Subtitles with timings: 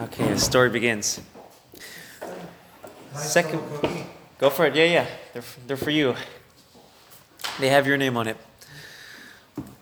[0.00, 1.20] Okay, the story begins.
[3.14, 3.62] Second-
[4.38, 4.74] Go for it.
[4.74, 5.06] Yeah, yeah.
[5.32, 6.14] They're, they're for you.
[7.60, 8.36] They have your name on it.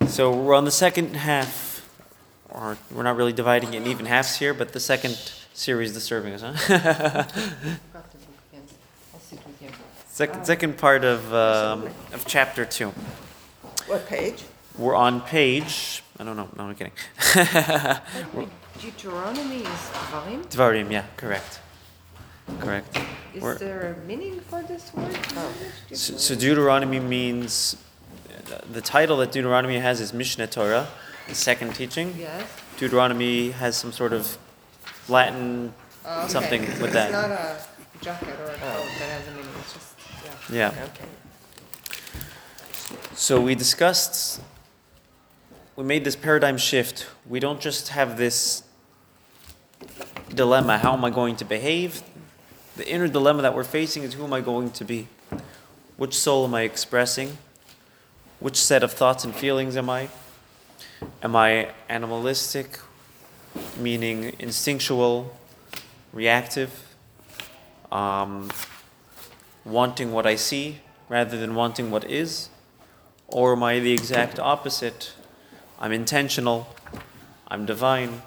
[0.09, 1.89] So we're on the second half,
[2.49, 5.15] or we're not really dividing it in even halves here, but the second
[5.55, 6.53] series, the serving us, huh?
[6.69, 8.63] Got the book, yes.
[9.15, 9.69] I'll sit with you.
[10.09, 12.89] second, second part of, um, of chapter two.
[13.87, 14.43] What page?
[14.77, 16.93] We're on page, I don't know, no, I'm kidding.
[18.81, 20.47] Deuteronomy is Dvarim?
[20.47, 21.61] Dvarim, yeah, correct.
[22.61, 22.99] Correct.
[23.35, 25.17] Is We're- there a meaning for this word?
[25.37, 25.53] Oh.
[25.93, 27.77] So, so Deuteronomy means,
[28.73, 30.89] the title that Deuteronomy has is Mishnah Torah,
[31.29, 32.15] the second teaching.
[32.19, 32.49] Yes.
[32.79, 34.39] Deuteronomy has some sort of
[35.09, 36.29] Latin Oh, okay.
[36.33, 37.11] something So with that.
[37.11, 37.57] It's not a
[38.01, 38.59] jacket or a coat
[38.99, 39.95] that has a meaning, it's just,
[40.51, 40.73] yeah.
[40.73, 40.85] Yeah.
[40.85, 41.05] Okay.
[43.15, 44.41] So we discussed,
[45.77, 47.07] we made this paradigm shift.
[47.29, 48.63] We don't just have this
[50.35, 52.03] dilemma how am I going to behave?
[52.77, 55.09] The inner dilemma that we're facing is who am I going to be?
[55.97, 57.37] Which soul am I expressing?
[58.39, 60.09] Which set of thoughts and feelings am I?
[61.23, 62.79] Am I animalistic,
[63.77, 65.37] meaning instinctual,
[66.13, 66.95] reactive,
[67.93, 68.51] um,
[69.65, 72.49] wanting what I see rather than wanting what is?
[73.29, 75.13] Or am I the exact opposite?
[75.79, 76.75] I'm intentional,
[77.49, 78.23] I'm divine.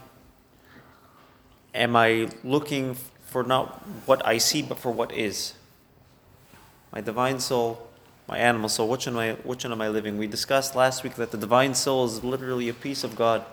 [1.74, 5.54] Am I looking for not what I see, but for what is?
[6.92, 7.88] My divine soul,
[8.28, 10.18] my animal soul, which one am I, which one am I living?
[10.18, 13.44] We discussed last week that the divine soul is literally a piece of God,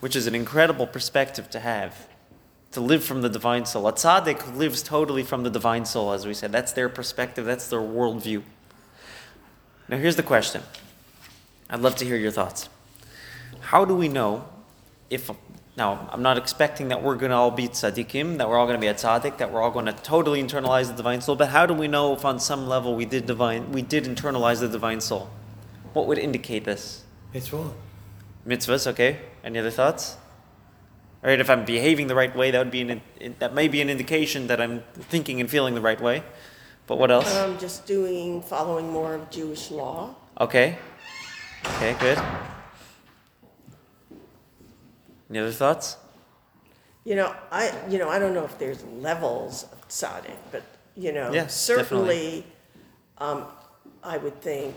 [0.00, 2.08] which is an incredible perspective to have.
[2.72, 3.86] To live from the divine soul.
[3.86, 6.50] A tzaddik lives totally from the divine soul, as we said.
[6.50, 8.42] That's their perspective, that's their worldview.
[9.88, 10.62] Now, here's the question.
[11.70, 12.68] I'd love to hear your thoughts.
[13.60, 14.48] How do we know
[15.08, 15.30] if,
[15.76, 18.76] now, I'm not expecting that we're going to all be tzaddikim, that we're all going
[18.76, 21.48] to be a tzaddik, that we're all going to totally internalize the divine soul, but
[21.48, 24.68] how do we know if on some level we did divine, we did internalize the
[24.68, 25.28] divine soul?
[25.92, 27.02] What would indicate this?
[27.32, 27.74] It's full.
[28.46, 29.18] Mitzvahs, okay.
[29.42, 30.16] Any other thoughts?
[31.24, 33.02] All right, if I'm behaving the right way, that would be an,
[33.40, 36.22] that may be an indication that I'm thinking and feeling the right way.
[36.86, 37.34] But what else?
[37.34, 40.14] Um, just doing, following more of Jewish law.
[40.38, 40.78] Okay.
[41.66, 42.18] Okay, good.
[45.30, 45.96] Any other thoughts?
[47.04, 50.62] You know, I, you know, I don't know if there's levels of tzaddik, but,
[50.96, 52.46] you know, Yes, certainly,
[53.18, 53.44] um,
[54.02, 54.74] I would think,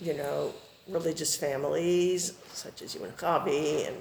[0.00, 0.52] you know,
[0.88, 3.96] religious families such as UNCAVI and Khabi and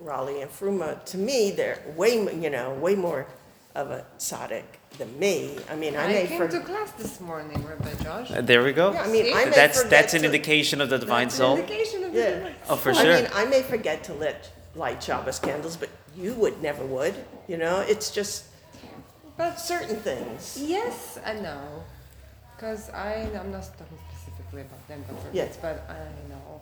[0.00, 3.26] Raleigh and Fruma, to me, they're way, mo- you know, way more
[3.74, 4.64] of a tzaddik
[4.98, 5.56] than me.
[5.70, 8.30] I mean, I I may came for, to class this morning, Rabbi Josh.
[8.32, 8.92] Uh, there we go.
[8.92, 11.34] yeah, I mean, I may that's forget that's an to- indication of the divine That's
[11.38, 11.56] an soul.
[11.58, 12.30] indication of the Yeah.
[12.38, 13.02] divine Oh, for sure.
[13.02, 13.22] I sure.
[13.22, 17.14] mean, I may forget to lit, light Shabbos candles, but you would never would,
[17.48, 17.80] you know?
[17.80, 18.44] It's just
[19.36, 20.56] But certain things.
[20.60, 21.60] yes and no,
[22.56, 25.44] because I I'm not talking specifically about them, but for Yeah.
[25.44, 25.98] kids, but I
[26.32, 26.60] know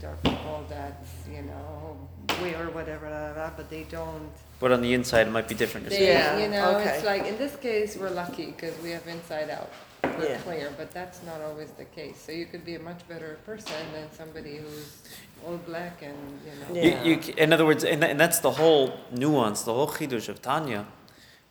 [0.00, 0.96] there are people that
[1.30, 1.96] you know
[2.42, 4.32] wear whatever, blah, blah, blah, but they don't.
[4.60, 5.88] But on the inside, it might be different.
[5.88, 6.06] They.
[6.12, 9.70] Yeah, you know, it's like in this case we're lucky because we have inside out.
[10.04, 10.38] We're Yeah.
[10.38, 12.20] clear, but that's not always the case.
[12.24, 15.02] So you could be a much better person than somebody who's
[15.46, 16.80] all black and you know.
[16.80, 17.02] Yeah.
[17.02, 20.42] You, you, in other words, and, and that's the whole nuance, the whole chidush of
[20.42, 20.86] Tanya,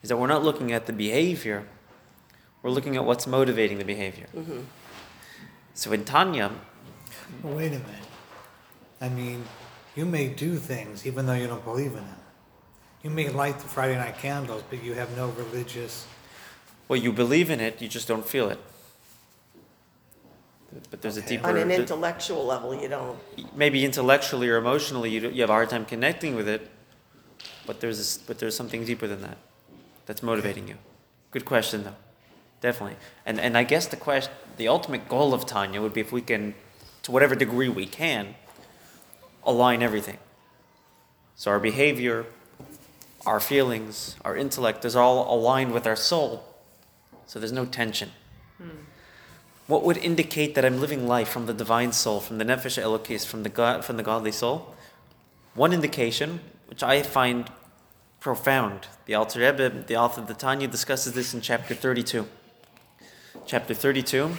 [0.04, 1.66] is that we're not looking at the behavior,
[2.62, 4.28] we're looking at what's motivating the behavior.
[4.36, 4.60] Mm-hmm.
[5.74, 6.52] So in Tanya,
[7.44, 8.08] Well, wait a minute.
[9.00, 9.46] I mean,
[9.96, 12.16] you may do things even though you don't believe in them.
[13.04, 16.06] You may light the Friday night candles, but you have no religious.
[16.92, 18.60] Well, you believe in it, you just don't feel it.
[20.90, 23.18] But there's a deeper, On an th- intellectual level, you don't.
[23.56, 26.70] maybe intellectually or emotionally, you, you have a hard time connecting with it,
[27.66, 29.38] but there's this, but there's something deeper than that
[30.06, 30.76] that's motivating you.
[31.32, 31.96] Good question, though.
[32.60, 32.98] Definitely.
[33.26, 36.22] And and I guess the question, the ultimate goal of Tanya would be if we
[36.22, 36.56] can,
[37.04, 38.36] to whatever degree we can,
[39.46, 40.18] align everything.
[41.38, 42.26] So our behavior,
[43.26, 46.51] our feelings, our intellect is all aligned with our soul.
[47.32, 48.12] So there's no tension.
[49.66, 53.26] What would indicate that I'm living life from the divine soul, from the nefesh elokis,
[53.26, 54.76] from the God, from the godly soul?
[55.54, 57.50] One indication, which I find
[58.20, 62.28] profound, the Alter Rebbe, the author of the Tanya, discusses this in chapter 32.
[63.46, 64.32] Chapter 32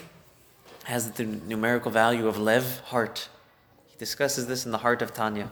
[0.85, 3.31] has the numerical value of lev, heart.
[3.89, 5.51] He discusses this in the heart of Tanya.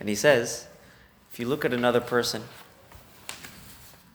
[0.00, 0.68] And he says,
[1.30, 2.44] if you look at another person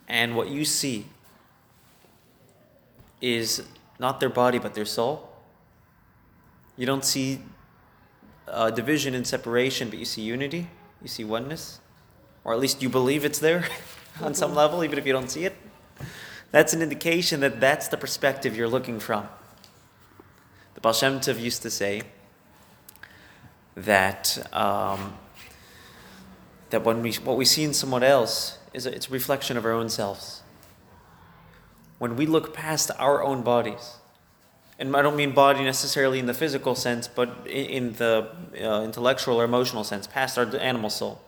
[0.08, 1.06] and what you see
[3.26, 3.64] is
[3.98, 5.30] not their body but their soul,
[6.78, 7.42] you don't see
[8.48, 10.70] uh, division and separation, but you see unity,
[11.02, 11.80] you see oneness.
[12.44, 13.68] or at least you believe it's there
[14.22, 15.56] on some level, even if you don't see it,
[16.52, 19.28] that's an indication that that's the perspective you're looking from.
[20.76, 22.04] The Baal Shem Tov used to say
[23.76, 25.18] that um,
[26.70, 29.66] that when we what we see in someone else is a, it's a reflection of
[29.66, 30.44] our own selves.
[31.98, 33.98] When we look past our own bodies,
[34.78, 38.30] and I don't mean body necessarily in the physical sense, but in, the
[38.62, 41.22] uh, intellectual or emotional sense, past our animal soul,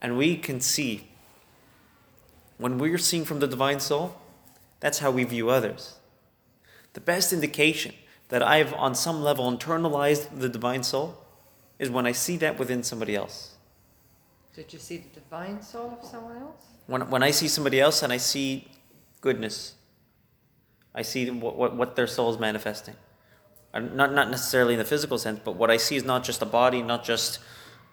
[0.00, 1.08] and we can see
[2.58, 4.16] when we're seeing from the divine soul,
[4.80, 5.96] that's how we view others.
[6.92, 7.94] The best indication
[8.28, 11.18] that I've on some level internalized the divine soul
[11.78, 13.54] is when I see that within somebody else.
[14.54, 16.64] Did you see the divine soul of someone else?
[16.86, 18.66] When, when I see somebody else and I see
[19.20, 19.74] goodness,
[20.94, 22.94] I see what, what, what their soul is manifesting.
[23.72, 26.40] And not, not necessarily in the physical sense, but what I see is not just
[26.42, 27.38] a body, not just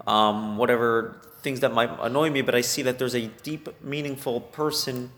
[0.07, 4.41] um, whatever things that might annoy me, but I see that there's a deep, meaningful
[4.41, 5.11] person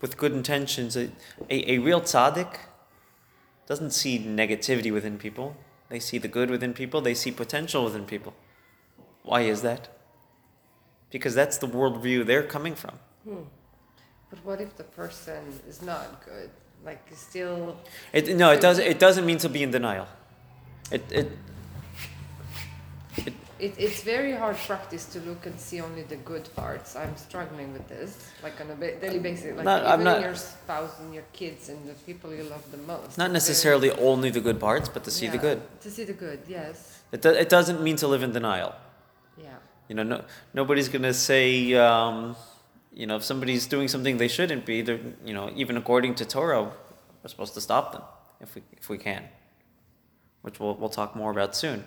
[0.00, 0.96] with good intentions.
[0.96, 1.10] A,
[1.48, 2.56] a, a real tzaddik
[3.66, 5.56] doesn't see negativity within people.
[5.88, 8.34] They see the good within people, they see potential within people.
[9.22, 9.88] Why is that?
[11.10, 13.00] Because that's the worldview they're coming from.
[14.30, 16.50] But what if the person is not good?
[16.84, 17.76] Like is still
[18.12, 18.84] It, no, it doesn't.
[18.84, 20.06] It doesn't mean to be in denial.
[20.90, 21.28] It, it,
[23.58, 26.96] it, it's very hard practice to look and see only the good parts.
[26.96, 30.20] I'm struggling with this, like on a ba- daily basis, like Not- I'm even not-
[30.22, 33.18] your spouse and your kids and the people you love the most.
[33.18, 35.60] not necessarily only the good parts, but to see the good.
[35.82, 37.02] To see the good, yes.
[37.12, 38.74] It, do, it doesn't mean to live in denial.
[39.36, 39.48] Yeah.
[39.88, 40.24] You know, no,
[40.54, 42.36] nobody's gonna say, um,
[42.92, 46.24] you know, if somebody's doing something they shouldn't be, they're, you know, even according to
[46.24, 46.64] Torah,
[47.22, 48.02] we're supposed to stop them
[48.40, 49.24] if we if we can,
[50.42, 51.84] which we'll we'll talk more about soon.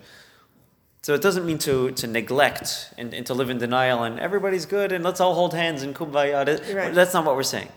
[1.04, 4.64] So it doesn't mean to, to neglect and, and to live in denial and everybody's
[4.64, 6.46] good and let's all hold hands and kumbaya.
[6.74, 6.94] Right.
[6.94, 7.68] That's not what we're saying.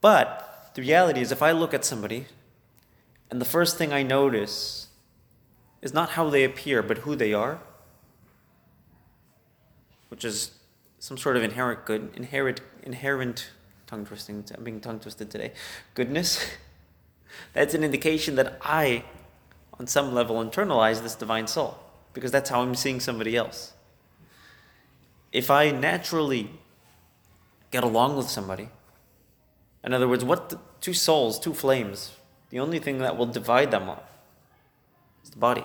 [0.00, 2.24] But the reality is, if I look at somebody
[3.30, 4.86] and the first thing I notice
[5.82, 7.60] is not how they appear, but who they are,
[10.08, 10.52] which is
[10.98, 13.50] some sort of inherent good, inherent, inherent
[13.86, 14.44] tongue twisting.
[14.56, 15.52] I'm being tongue twisted today.
[15.94, 16.44] Goodness.
[17.52, 19.04] That's an indication that I,
[19.78, 21.78] on some level, internalize this divine soul
[22.12, 23.74] because that's how I'm seeing somebody else.
[25.30, 26.50] If I naturally
[27.70, 28.70] get along with somebody,
[29.84, 32.16] in other words, what the, two souls, two flames,
[32.50, 34.02] the only thing that will divide them are
[35.22, 35.64] is the body.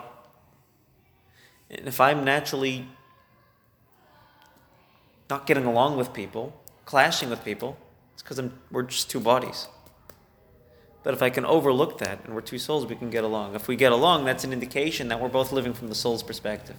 [1.70, 2.88] And if I'm naturally
[5.34, 6.46] not getting along with people,
[6.86, 7.76] clashing with people,
[8.14, 8.40] it's because
[8.72, 9.68] we're just two bodies.
[11.04, 13.56] But if I can overlook that and we're two souls, we can get along.
[13.56, 16.76] If we get along, that's an indication that we're both living from the soul's perspective.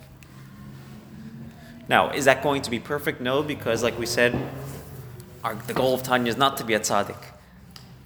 [1.89, 3.21] Now, is that going to be perfect?
[3.21, 4.33] No, because like we said,
[5.43, 7.23] our, the goal of Tanya is not to be a tzaddik.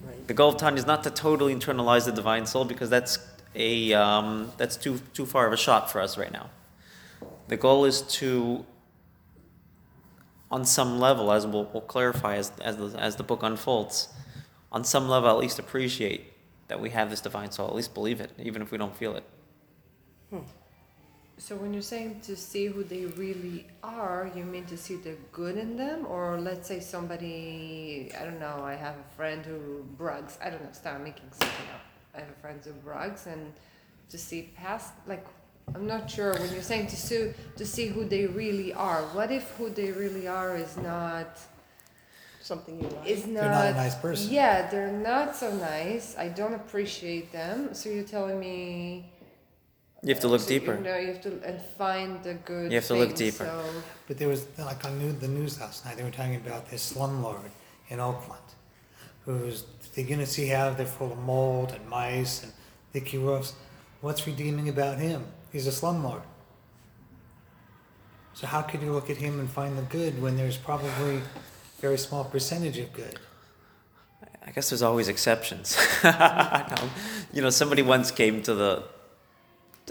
[0.01, 0.27] Right.
[0.27, 3.19] The goal of Tanya is not to totally internalize the divine soul because that's
[3.55, 6.49] a um, that's too too far of a shot for us right now.
[7.47, 8.65] The goal is to,
[10.51, 14.09] on some level, as we'll, we'll clarify as as the, as the book unfolds,
[14.71, 16.33] on some level at least appreciate
[16.67, 17.67] that we have this divine soul.
[17.67, 19.23] At least believe it, even if we don't feel it.
[20.29, 20.39] Hmm.
[21.37, 25.15] So when you're saying to see who they really are, you mean to see the
[25.31, 28.61] good in them, or let's say somebody I don't know.
[28.63, 30.37] I have a friend who brags.
[30.43, 30.71] I don't know.
[30.73, 31.81] Start making something up.
[32.13, 33.53] I have a friend who brags, and
[34.09, 35.25] to see past like
[35.75, 39.01] I'm not sure when you're saying to see to see who they really are.
[39.13, 41.39] What if who they really are is not
[42.41, 43.07] Something you like.
[43.07, 44.31] is not, They're not a nice person.
[44.31, 46.17] Yeah, they're not so nice.
[46.17, 47.73] I don't appreciate them.
[47.73, 49.11] So you're telling me
[50.03, 50.75] You have to look so, deeper.
[50.75, 52.71] You know, you have to and find the good.
[52.71, 53.45] You have to look things, deeper.
[53.45, 53.63] So
[54.07, 56.93] But there was, like on new, the news last night, they were talking about this
[56.93, 57.51] slumlord
[57.89, 58.41] in Oakland,
[59.25, 62.53] who's, they're gonna see they're full of mold and mice and
[62.93, 63.53] leaky roofs.
[64.01, 65.25] What's redeeming about him?
[65.51, 66.21] He's a slumlord.
[68.33, 71.21] So how could you look at him and find the good when there's probably a
[71.81, 73.19] very small percentage of good?
[74.45, 75.77] I guess there's always exceptions.
[76.03, 76.89] No.
[77.33, 78.83] You know, somebody once came to the.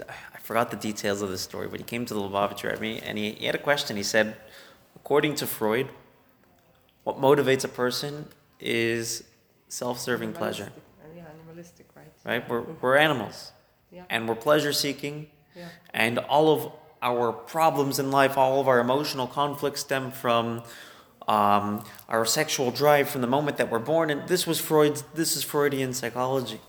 [0.07, 2.99] I forgot the details of the story, but he came to the Lubavitcher at me
[2.99, 3.95] and he, he had a question.
[3.97, 4.35] He said,
[4.95, 5.89] according to Freud,
[7.03, 8.27] what motivates a person
[8.59, 9.23] is
[9.67, 10.71] self-serving pleasure.
[11.03, 12.11] Animalistic, Yeah, animalistic, right?
[12.25, 12.49] Right?
[12.49, 13.51] We're we're animals,
[13.91, 14.03] Yeah.
[14.09, 15.27] and we're pleasure-seeking,
[15.93, 20.63] And all of our problems in life, all of our emotional conflicts stem from
[21.27, 24.09] um, our sexual drive from the moment that we're born.
[24.09, 25.03] And this was Freud's.
[25.13, 26.59] This is Freudian psychology,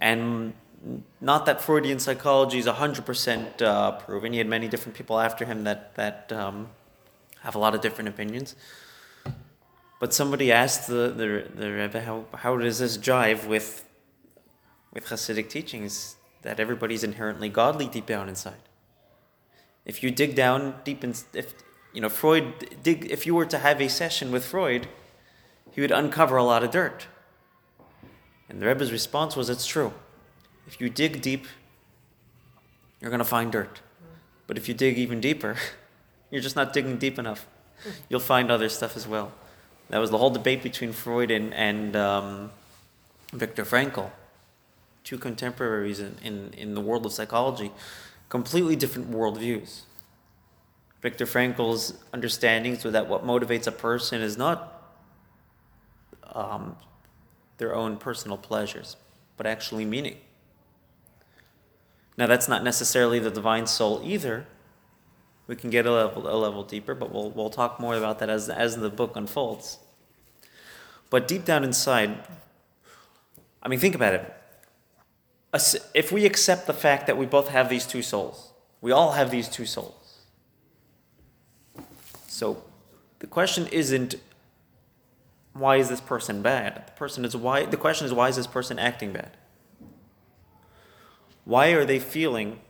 [0.00, 0.54] and
[1.20, 4.32] not that Freudian psychology is 100% uh, proven.
[4.32, 6.70] He had many different people after him that, that um,
[7.40, 8.56] have a lot of different opinions.
[10.00, 13.88] But somebody asked the, the, the Rebbe, how, how does this jive with,
[14.92, 18.68] with Hasidic teachings that everybody's inherently godly deep down inside?
[19.84, 21.54] If you dig down deep in, if,
[21.92, 24.88] you know, Freud, dig, if you were to have a session with Freud,
[25.72, 27.06] he would uncover a lot of dirt.
[28.48, 29.92] And the Rebbe's response was, it's true.
[30.66, 31.46] If you dig deep,
[33.00, 33.80] you're going to find dirt.
[34.46, 35.56] But if you dig even deeper,
[36.30, 37.46] you're just not digging deep enough.
[38.08, 39.32] You'll find other stuff as well.
[39.88, 42.50] That was the whole debate between Freud and, and um,
[43.32, 44.10] Viktor Frankl,
[45.04, 47.72] two contemporaries in, in, in the world of psychology,
[48.28, 49.82] completely different worldviews.
[51.00, 54.94] Viktor Frankl's understandings were that what motivates a person is not
[56.32, 56.76] um,
[57.58, 58.96] their own personal pleasures,
[59.36, 60.16] but actually meaning.
[62.16, 64.46] Now, that's not necessarily the divine soul either.
[65.46, 68.30] We can get a level, a level deeper, but we'll, we'll talk more about that
[68.30, 69.78] as, as the book unfolds.
[71.10, 72.26] But deep down inside,
[73.62, 74.41] I mean, think about it.
[75.52, 79.30] If we accept the fact that we both have these two souls, we all have
[79.30, 80.20] these two souls.
[82.26, 82.62] So
[83.18, 84.14] the question isn't
[85.52, 86.86] why is this person bad?
[86.86, 89.36] The person is why the question is why is this person acting bad?
[91.44, 92.60] Why are they feeling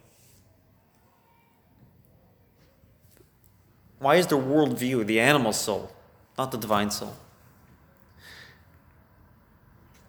[4.01, 5.93] why is their worldview the animal soul,
[6.37, 7.15] not the divine soul?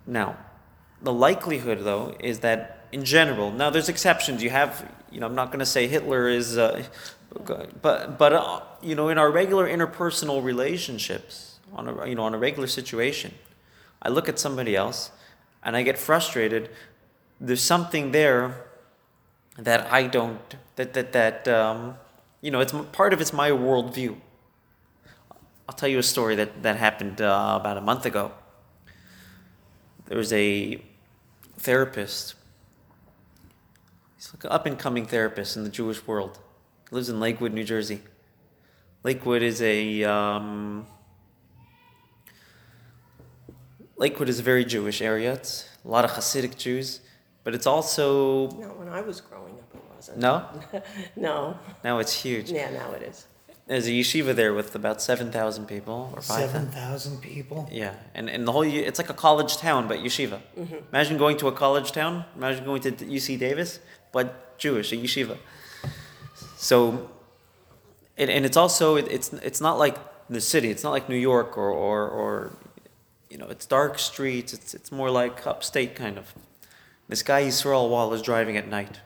[0.07, 0.37] Now,
[1.03, 4.43] the likelihood though is that in general, now there's exceptions.
[4.43, 6.83] You have, you know, I'm not going to say Hitler is, uh,
[7.81, 12.33] but but uh, you know, in our regular interpersonal relationships, on a you know on
[12.33, 13.33] a regular situation,
[14.01, 15.11] I look at somebody else,
[15.63, 16.69] and I get frustrated.
[17.41, 18.67] There's something there
[19.57, 21.95] that I don't that that that um,
[22.41, 24.15] you know it's part of it's my worldview.
[25.67, 28.31] I'll tell you a story that that happened uh, about a month ago.
[30.05, 30.79] There was a
[31.63, 32.35] therapist.
[34.15, 36.39] He's like an up and coming therapist in the Jewish world.
[36.89, 38.01] He lives in Lakewood, New Jersey.
[39.03, 40.85] Lakewood is a um,
[43.97, 45.33] Lakewood is a very Jewish area.
[45.33, 46.99] It's a lot of Hasidic Jews,
[47.43, 50.17] but it's also not when I was growing up, it wasn't.
[50.19, 50.45] no.
[51.15, 51.57] No.
[51.83, 52.51] Now it's huge.
[52.51, 53.27] Yeah, now it is.
[53.65, 56.71] There's a yeshiva there with about seven thousand people or five Seven thousand.
[56.71, 57.69] thousand people.
[57.71, 60.41] Yeah, and, and the whole it's like a college town, but yeshiva.
[60.59, 60.75] Mm-hmm.
[60.91, 62.25] Imagine going to a college town.
[62.35, 63.79] Imagine going to UC Davis,
[64.11, 65.37] but Jewish, a yeshiva.
[66.57, 67.09] So,
[68.17, 69.97] and, and it's also it, it's it's not like
[70.29, 70.69] the city.
[70.69, 72.57] It's not like New York or or, or
[73.29, 74.51] you know it's dark streets.
[74.53, 76.33] It's it's more like upstate kind of.
[77.07, 78.99] This guy Yisrael Wall is driving at night.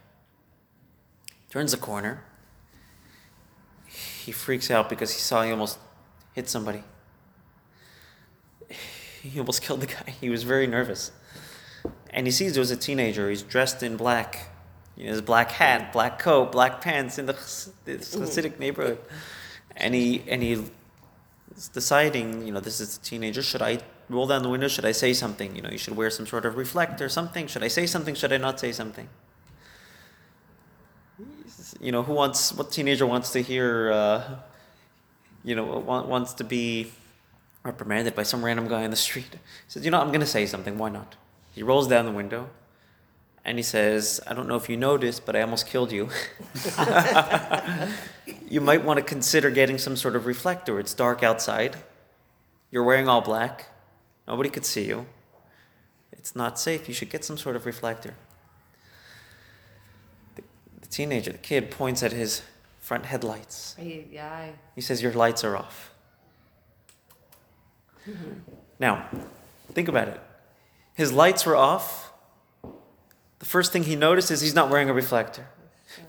[1.52, 2.24] Turns the corner.
[4.28, 5.80] He freaks out because he saw he almost
[6.34, 6.84] hit somebody.
[9.22, 10.14] He almost killed the guy.
[10.22, 11.12] He was very nervous.
[12.12, 13.30] And he sees there was a teenager.
[13.30, 14.50] He's dressed in black.
[14.96, 17.34] You know, his black hat, black coat, black pants in the
[17.86, 19.00] Hasidic neighborhood.
[19.76, 20.64] And he and he
[21.74, 23.42] deciding, you know, this is a teenager.
[23.42, 23.80] Should I
[24.10, 24.68] roll down the window?
[24.68, 25.56] Should I say something?
[25.56, 27.48] You know, you should wear some sort of reflector, something.
[27.48, 28.16] Should I say something?
[28.16, 29.10] Should I not say something?
[31.80, 32.54] You know, who wants?
[32.54, 33.92] What teenager wants to hear?
[33.92, 34.36] Uh,
[35.44, 36.92] you know, wa- wants to be
[37.64, 39.32] reprimanded by some random guy in the street.
[39.32, 40.78] He says, You know, I'm to say something.
[40.78, 41.16] Why not?
[41.54, 42.50] He rolls down the window
[43.48, 46.10] and he says, I don't know if you noticed, but I almost killed you.
[48.50, 50.80] you might want to consider getting some sort of reflector.
[50.82, 51.78] It's dark outside.
[52.72, 53.70] You're wearing all black.
[54.28, 55.06] Nobody could see you.
[56.12, 56.90] It's not safe.
[56.90, 58.16] You should get some sort of reflector.
[60.90, 62.42] The, teenager, the kid, points at his
[62.80, 63.76] front headlights.
[63.80, 65.92] I- Yeah, He says, Your lights are off.
[68.10, 68.32] Mm-hmm.
[68.80, 69.08] Now,
[69.74, 70.20] think about it.
[70.94, 72.12] His lights were off.
[73.40, 75.48] The first thing he noticed is he's not wearing a reflector.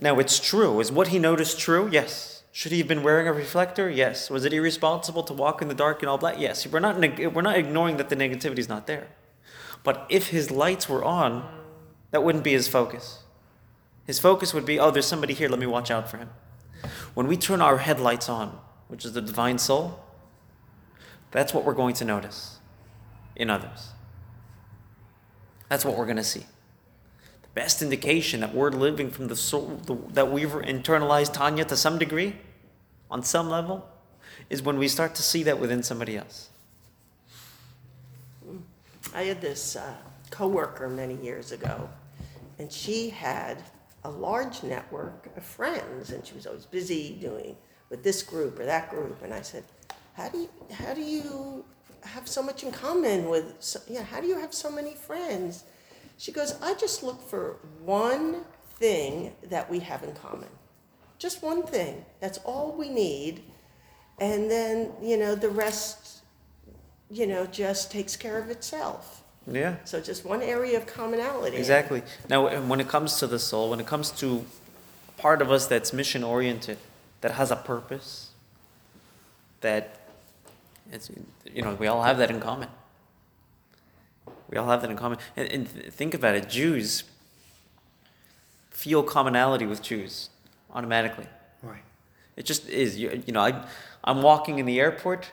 [0.00, 0.80] Now, it's true.
[0.80, 1.88] Is what he noticed true?
[1.90, 2.42] Yes.
[2.52, 3.90] Should he have been wearing a reflector?
[3.90, 4.30] Yes.
[4.30, 6.37] Was it irresponsible to walk in the dark in all black?
[6.38, 6.66] Yes.
[6.66, 9.08] We're not, neg- we're not ignoring that the negativity is not there.
[9.85, 11.47] But if his lights were on,
[12.11, 13.20] that wouldn't be his focus.
[14.09, 16.31] His focus would be, oh, there's somebody here, let me watch out for him.
[17.12, 20.00] When we turn our headlights on, which is the divine soul,
[21.31, 22.57] that's what we're going to notice
[23.37, 23.91] in others.
[25.69, 26.47] That's what we're going to see.
[27.43, 31.77] The best indication that we're living from the soul, the, that we've internalized Tanya to
[31.77, 32.35] some degree,
[33.11, 33.87] on some level,
[34.49, 36.49] is when we start to see that within somebody else.
[39.15, 39.93] I had this uh,
[40.31, 41.91] coworker many years ago,
[42.59, 43.62] and she had
[44.09, 47.57] a large network of friends, and she was always busy doing
[47.91, 49.23] with this group or that group.
[49.23, 49.65] And I said,
[50.15, 51.65] "How do you, how do you
[52.00, 53.47] have so much in common with?
[53.61, 55.65] So, yeah, how do you have so many friends?"
[56.17, 58.45] She goes, "I just look for one
[58.79, 60.49] thing that we have in common,
[61.19, 62.05] just one thing.
[62.21, 63.43] That's all we need,
[64.19, 66.23] and then you know the rest,
[67.11, 69.17] you know, just takes care of itself."
[69.50, 69.76] Yeah.
[69.85, 71.57] So just one area of commonality.
[71.57, 72.02] Exactly.
[72.28, 74.45] Now, and when it comes to the soul, when it comes to
[75.09, 76.78] a part of us that's mission oriented,
[77.21, 78.31] that has a purpose,
[79.61, 79.99] that
[80.93, 81.11] it's,
[81.52, 82.69] you know, we all have that in common.
[84.50, 85.19] We all have that in common.
[85.37, 87.05] And, and think about it Jews
[88.71, 90.31] feel commonality with Jews
[90.73, 91.26] automatically.
[91.62, 91.83] Right.
[92.37, 92.97] It just is.
[92.97, 93.64] You, you know, I,
[94.05, 95.31] I'm walking in the airport.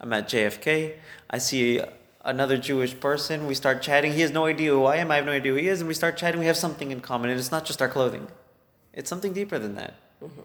[0.00, 0.96] I'm at JFK.
[1.30, 1.80] I see
[2.24, 3.46] another Jewish person.
[3.46, 4.12] We start chatting.
[4.12, 5.10] He has no idea who I am.
[5.10, 5.80] I have no idea who he is.
[5.80, 6.40] And we start chatting.
[6.40, 7.30] We have something in common.
[7.30, 8.28] And it's not just our clothing.
[8.92, 9.94] It's something deeper than that.
[10.22, 10.40] Mm-hmm.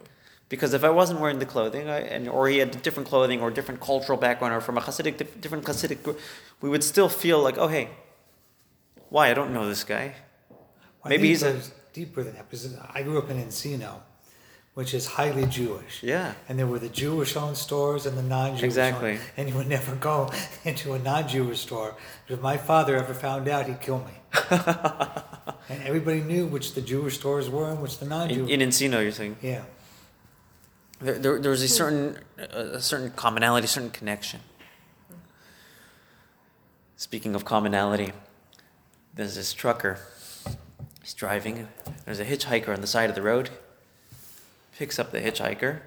[0.48, 3.50] Because if I wasn't wearing the clothing, I, and or he had different clothing or
[3.50, 6.18] different cultural background or from a Hasidic, dif- different Hasidic group,
[6.62, 7.90] we would still feel like, oh hey,
[9.10, 10.14] why I don't know this guy.
[11.04, 11.60] I Maybe he's a-
[11.92, 14.00] deeper than that because I grew up in Encino,
[14.78, 16.04] which is highly Jewish.
[16.04, 16.34] Yeah.
[16.48, 18.62] And there were the Jewish-owned stores and the non-Jewish.
[18.62, 19.14] Exactly.
[19.14, 19.20] owned.
[19.36, 20.30] And you would never go
[20.64, 21.96] into a non-Jewish store.
[22.28, 24.12] If my father ever found out, he'd kill me.
[25.68, 28.48] and everybody knew which the Jewish stores were and which the non-Jewish.
[28.48, 29.36] in Encino, you're saying.
[29.42, 29.62] yeah.
[31.00, 34.38] There, there, there was a certain, a certain commonality, a certain connection.
[36.94, 38.12] Speaking of commonality,
[39.12, 39.98] there's this trucker.
[41.02, 41.66] He's driving.
[42.04, 43.50] There's a hitchhiker on the side of the road.
[44.78, 45.80] Picks up the hitchhiker.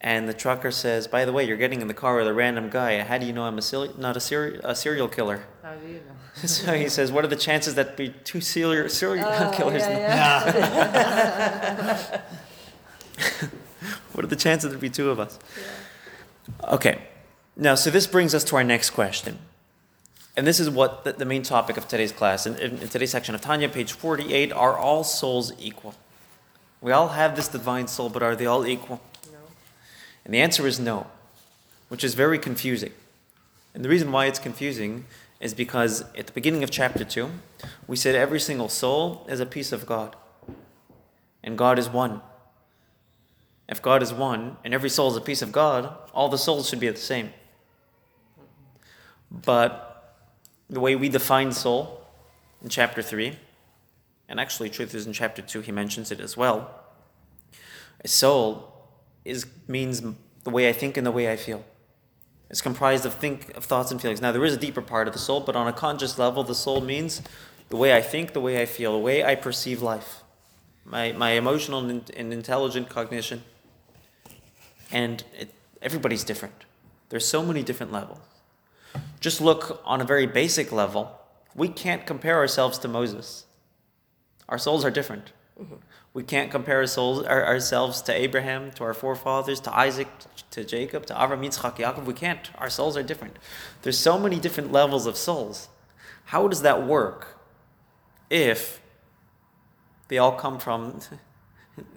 [0.00, 2.68] And the trucker says, "By the way, you're getting in the car with a random
[2.68, 3.02] guy.
[3.02, 5.94] How do you know I'm a not a, seri- a serial killer?" How do you
[5.94, 6.14] know?
[6.46, 10.44] so he says, "What are the chances that be two serial serial Oh, killers?" yeah,
[11.96, 12.20] yeah.
[14.12, 15.38] What are the chances there'd be two of us?
[15.56, 16.74] Yeah.
[16.74, 17.02] Okay.
[17.56, 19.38] Now, so this brings us to our next question.
[20.36, 22.44] And this is what the, the main topic of today's class.
[22.44, 25.94] In, in, in today's section of Tanya, page 48, are all souls equal?
[26.80, 29.00] We all have this divine soul, but are they all equal?
[29.32, 29.38] No.
[30.24, 31.06] And the answer is no,
[31.88, 32.92] which is very confusing.
[33.74, 35.04] And the reason why it's confusing
[35.40, 37.30] is because at the beginning of chapter 2,
[37.86, 40.16] we said every single soul is a piece of God.
[41.42, 42.20] And God is one.
[43.68, 46.68] If God is one and every soul is a piece of God, all the souls
[46.68, 47.30] should be the same.
[49.30, 50.16] But
[50.70, 52.02] the way we define soul
[52.62, 53.36] in chapter 3,
[54.28, 56.70] and actually, truth is in chapter 2, he mentions it as well.
[58.04, 58.72] A soul
[59.24, 60.02] is means
[60.44, 61.64] the way I think and the way I feel.
[62.50, 64.20] It's comprised of think of thoughts and feelings.
[64.20, 66.54] Now there is a deeper part of the soul, but on a conscious level, the
[66.54, 67.22] soul means
[67.68, 70.22] the way I think, the way I feel, the way I perceive life,
[70.84, 73.42] my my emotional and, intelligent cognition.
[74.90, 76.64] And it, everybody's different.
[77.10, 78.20] There's so many different levels.
[79.20, 81.18] Just look on a very basic level.
[81.54, 83.44] We can't compare ourselves to Moses.
[84.48, 85.32] Our souls are different.
[85.60, 85.74] Mm-hmm.
[86.14, 90.08] We can't compare our souls, our, ourselves to Abraham, to our forefathers, to Isaac,
[90.50, 92.04] to Jacob, to Avram, Yitzchak, Yaakov.
[92.04, 92.50] We can't.
[92.58, 93.36] Our souls are different.
[93.82, 95.68] There's so many different levels of souls.
[96.26, 97.38] How does that work
[98.30, 98.80] if
[100.08, 101.00] they all come from,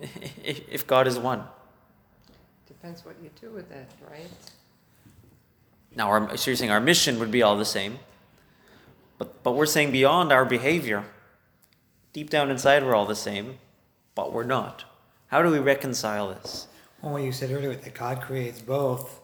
[0.02, 1.44] if if God is one?
[2.68, 4.28] Depends what you do with it, right?
[5.96, 8.00] Now, our, so you're saying our mission would be all the same,
[9.18, 11.04] but, but we're saying beyond our behavior,
[12.14, 13.58] deep down inside, we're all the same,
[14.16, 14.86] but we're not.
[15.28, 16.68] How do we reconcile this?
[17.02, 19.22] Well, you said earlier, that God creates both.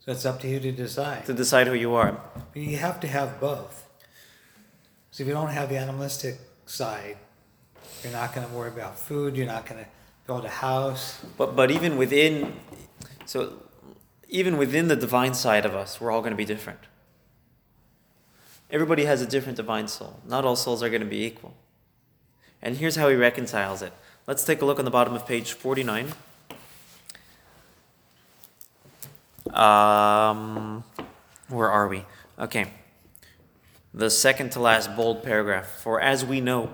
[0.00, 1.24] So it's up to you to decide.
[1.26, 2.20] To decide who you are.
[2.52, 3.88] But you have to have both.
[5.10, 7.16] So if you don't have the animalistic side,
[8.02, 9.36] you're not going to worry about food.
[9.36, 9.90] You're not going to
[10.26, 11.24] build a house.
[11.36, 12.54] But, but even within,
[13.24, 13.52] so
[14.28, 16.80] even within the divine side of us, we're all going to be different.
[18.70, 20.20] Everybody has a different divine soul.
[20.26, 21.54] Not all souls are going to be equal.
[22.64, 23.92] And here's how he reconciles it.
[24.26, 26.14] Let's take a look on the bottom of page 49.
[29.50, 30.82] Um,
[31.48, 32.06] where are we?
[32.38, 32.72] Okay.
[33.92, 35.66] The second to last bold paragraph.
[35.66, 36.72] For as we know,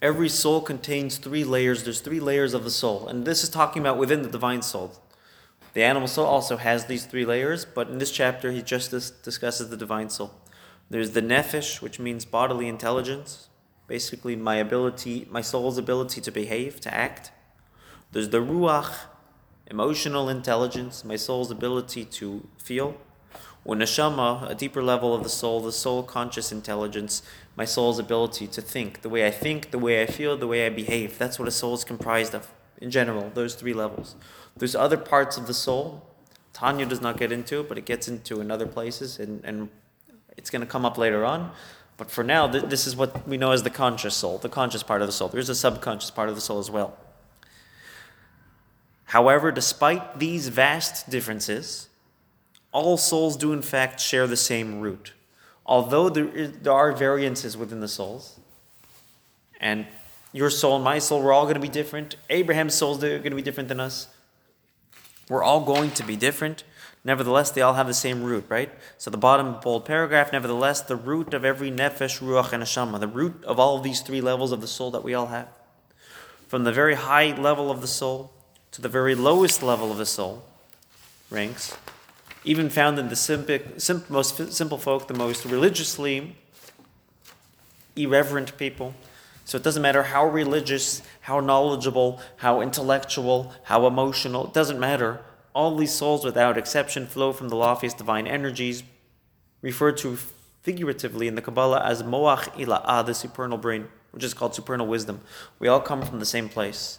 [0.00, 1.84] every soul contains three layers.
[1.84, 3.06] There's three layers of the soul.
[3.06, 4.94] And this is talking about within the divine soul.
[5.74, 9.10] The animal soul also has these three layers, but in this chapter, he just dis-
[9.10, 10.32] discusses the divine soul.
[10.88, 13.50] There's the nephesh, which means bodily intelligence,
[13.86, 17.30] basically my ability, my soul's ability to behave, to act.
[18.12, 18.92] There's the ruach,
[19.68, 22.96] emotional intelligence, my soul's ability to feel.
[23.62, 27.22] When neshama, a deeper level of the soul, the soul conscious intelligence,
[27.56, 30.66] my soul's ability to think, the way I think, the way I feel, the way
[30.66, 31.18] I behave.
[31.18, 34.14] That's what a soul is comprised of in general, those three levels.
[34.56, 36.06] There's other parts of the soul.
[36.52, 39.68] Tanya does not get into but it gets into in other places, and, and
[40.36, 41.50] it's going to come up later on.
[41.96, 44.82] But for now, th- this is what we know as the conscious soul, the conscious
[44.82, 45.28] part of the soul.
[45.28, 46.96] There's a subconscious part of the soul as well.
[49.06, 51.88] However, despite these vast differences,
[52.72, 55.12] all souls do in fact share the same root.
[55.64, 58.38] Although there, is, there are variances within the souls,
[59.60, 59.86] and
[60.32, 62.16] your soul and my soul, we're all going to be different.
[62.28, 64.08] Abraham's soul's are going to be different than us.
[65.28, 66.62] We're all going to be different.
[67.06, 68.68] Nevertheless, they all have the same root, right?
[68.98, 73.06] So the bottom bold paragraph, nevertheless, the root of every nefesh, ruach, and neshama, the
[73.06, 75.46] root of all of these three levels of the soul that we all have.
[76.48, 78.32] From the very high level of the soul
[78.72, 80.42] to the very lowest level of the soul,
[81.30, 81.76] ranks,
[82.44, 86.34] even found in the most simple folk, the most religiously
[87.94, 88.94] irreverent people.
[89.44, 95.20] So it doesn't matter how religious, how knowledgeable, how intellectual, how emotional, it doesn't matter.
[95.56, 98.82] All these souls, without exception, flow from the loftiest divine energies,
[99.62, 100.18] referred to
[100.60, 105.22] figuratively in the Kabbalah as Moach Ila'ah, the supernal brain, which is called supernal wisdom.
[105.58, 106.98] We all come from the same place.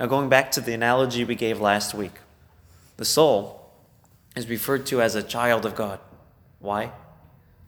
[0.00, 2.14] Now, going back to the analogy we gave last week,
[2.96, 3.72] the soul
[4.34, 6.00] is referred to as a child of God.
[6.60, 6.92] Why?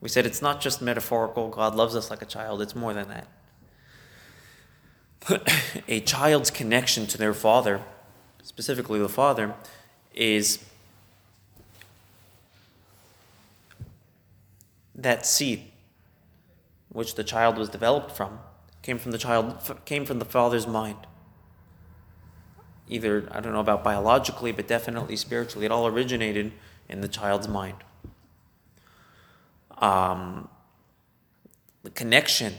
[0.01, 3.09] We said it's not just metaphorical, God loves us like a child, it's more than
[3.11, 3.27] that.
[5.87, 7.83] a child's connection to their father,
[8.43, 9.55] specifically the father,
[10.15, 10.65] is
[14.95, 15.65] that seed
[16.93, 18.39] which the child was developed from
[18.83, 20.99] came from the child came from the father's mind.
[22.89, 26.53] Either i don't know about biologically but definitely spiritually it all originated
[26.89, 27.77] in the child's mind.
[29.79, 30.49] Um,
[31.83, 32.55] the connection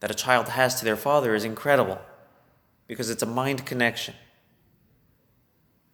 [0.00, 2.00] that a child has to their father is incredible
[2.86, 4.14] because it's a mind connection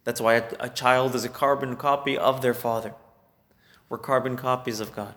[0.07, 2.93] that's why a, a child is a carbon copy of their father
[3.89, 5.15] we're carbon copies of god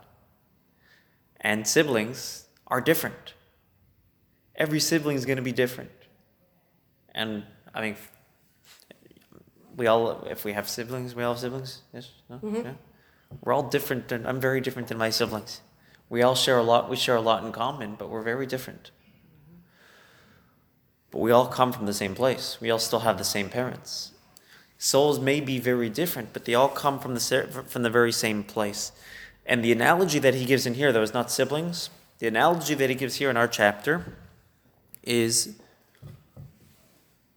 [1.40, 3.35] and siblings are different.
[4.55, 5.90] Every sibling is going to be different.
[7.14, 7.96] And I mean,
[9.76, 11.83] we all, if we have siblings, we all have siblings?
[11.92, 12.11] Yes?
[12.29, 12.37] No?
[12.37, 12.57] Mm-hmm.
[12.57, 12.72] Yeah?
[13.42, 14.09] We're all different.
[14.09, 15.62] Than, I'm very different than my siblings.
[16.09, 18.90] We all share a lot, we share a lot in common, but we're very different.
[21.11, 22.59] But we all come from the same place.
[22.61, 24.12] We all still have the same parents.
[24.82, 28.42] Souls may be very different, but they all come from the, from the very same
[28.42, 28.92] place.
[29.44, 31.90] And the analogy that he gives in here, though, is not siblings.
[32.18, 34.16] The analogy that he gives here in our chapter
[35.02, 35.60] is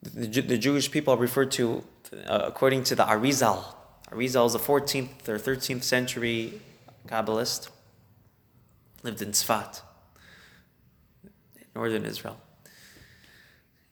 [0.01, 1.83] the, the Jewish people are referred to
[2.27, 3.75] uh, according to the Arizal.
[4.09, 6.61] Arizal is a 14th or 13th century
[7.07, 7.67] Kabbalist,
[9.03, 9.81] lived in Sfat,
[11.75, 12.37] northern Israel.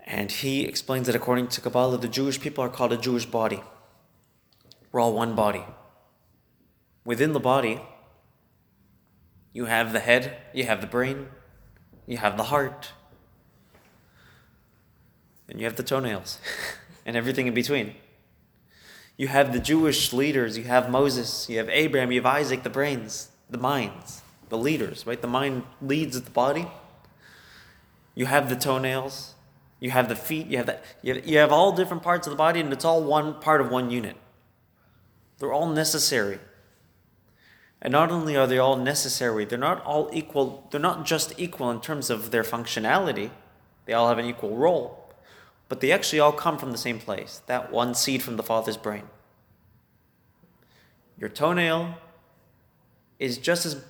[0.05, 3.61] And he explains that according to Kabbalah, the Jewish people are called a Jewish body.
[4.91, 5.63] We're all one body.
[7.05, 7.81] Within the body,
[9.53, 11.27] you have the head, you have the brain,
[12.07, 12.91] you have the heart,
[15.49, 16.39] and you have the toenails,
[17.05, 17.95] and everything in between.
[19.17, 22.69] You have the Jewish leaders, you have Moses, you have Abraham, you have Isaac, the
[22.69, 25.21] brains, the minds, the leaders, right?
[25.21, 26.67] The mind leads the body.
[28.15, 29.35] You have the toenails,
[29.81, 32.31] you have the feet, you have that you have, you have all different parts of
[32.31, 34.15] the body, and it's all one part of one unit.
[35.39, 36.39] They're all necessary.
[37.81, 41.71] And not only are they all necessary, they're not all equal, they're not just equal
[41.71, 43.31] in terms of their functionality,
[43.85, 45.11] they all have an equal role,
[45.67, 48.77] but they actually all come from the same place that one seed from the Father's
[48.77, 49.03] brain.
[51.17, 51.95] Your toenail
[53.17, 53.83] is just as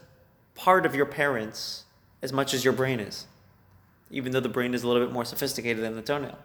[0.56, 1.84] part of your parents
[2.22, 3.28] as much as your brain is,
[4.12, 6.38] even though the brain is a little bit more sophisticated than the toenail.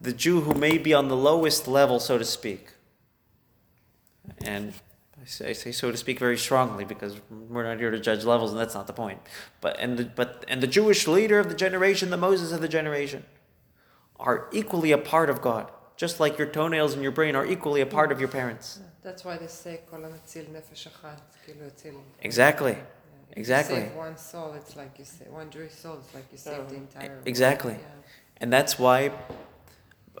[0.00, 2.68] The Jew who may be on the lowest level, so to speak,
[4.44, 4.74] and
[5.20, 8.24] I say, I say so to speak very strongly because we're not here to judge
[8.24, 9.20] levels, and that's not the point.
[9.60, 12.68] But and the, but and the Jewish leader of the generation, the Moses of the
[12.68, 13.24] generation,
[14.18, 17.80] are equally a part of God, just like your toenails and your brain are equally
[17.80, 18.80] a part of your parents.
[19.04, 20.88] That's why they say, "Kol nefesh
[22.20, 22.76] Exactly.
[23.34, 23.76] Exactly.
[23.76, 25.98] You save one soul, it's like you say one Jewish soul.
[26.02, 27.08] It's like you saved the entire.
[27.08, 27.22] world.
[27.26, 27.72] exactly.
[27.72, 27.88] Yeah.
[28.38, 29.12] and that's why.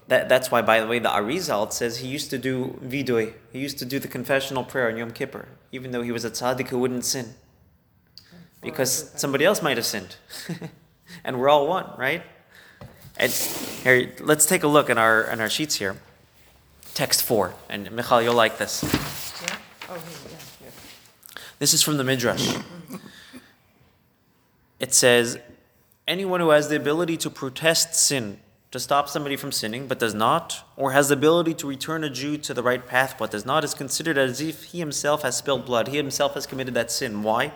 [0.08, 3.34] That, that's why, by the way, the Arizal says he used to do vidui.
[3.52, 6.30] He used to do the confessional prayer on Yom Kippur, even though he was a
[6.30, 7.34] tzaddik who wouldn't sin.
[8.60, 10.16] because somebody else might have sinned.
[11.24, 12.22] and we're all one, right?
[13.16, 15.96] And here, let's take a look in our in our sheets here.
[16.94, 18.82] Text four, and Michal, you'll like this.
[18.82, 19.56] Yeah?
[19.88, 20.70] Oh, yeah, yeah.
[21.58, 22.48] This is from the Midrash.
[22.48, 22.81] Mm-hmm.
[24.82, 25.38] It says,
[26.08, 28.40] anyone who has the ability to protest sin,
[28.72, 32.10] to stop somebody from sinning, but does not, or has the ability to return a
[32.10, 35.36] Jew to the right path, but does not, is considered as if he himself has
[35.36, 35.86] spilled blood.
[35.86, 37.22] He himself has committed that sin.
[37.22, 37.52] Why?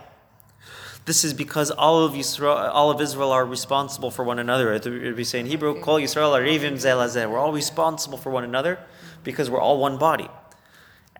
[1.04, 4.72] This is because all of Israel, all of Israel are responsible for one another.
[4.74, 8.44] It would be saying in Hebrew, "Kol Yisrael arivim zelazeh." We're all responsible for one
[8.44, 8.78] another
[9.24, 10.28] because we're all one body.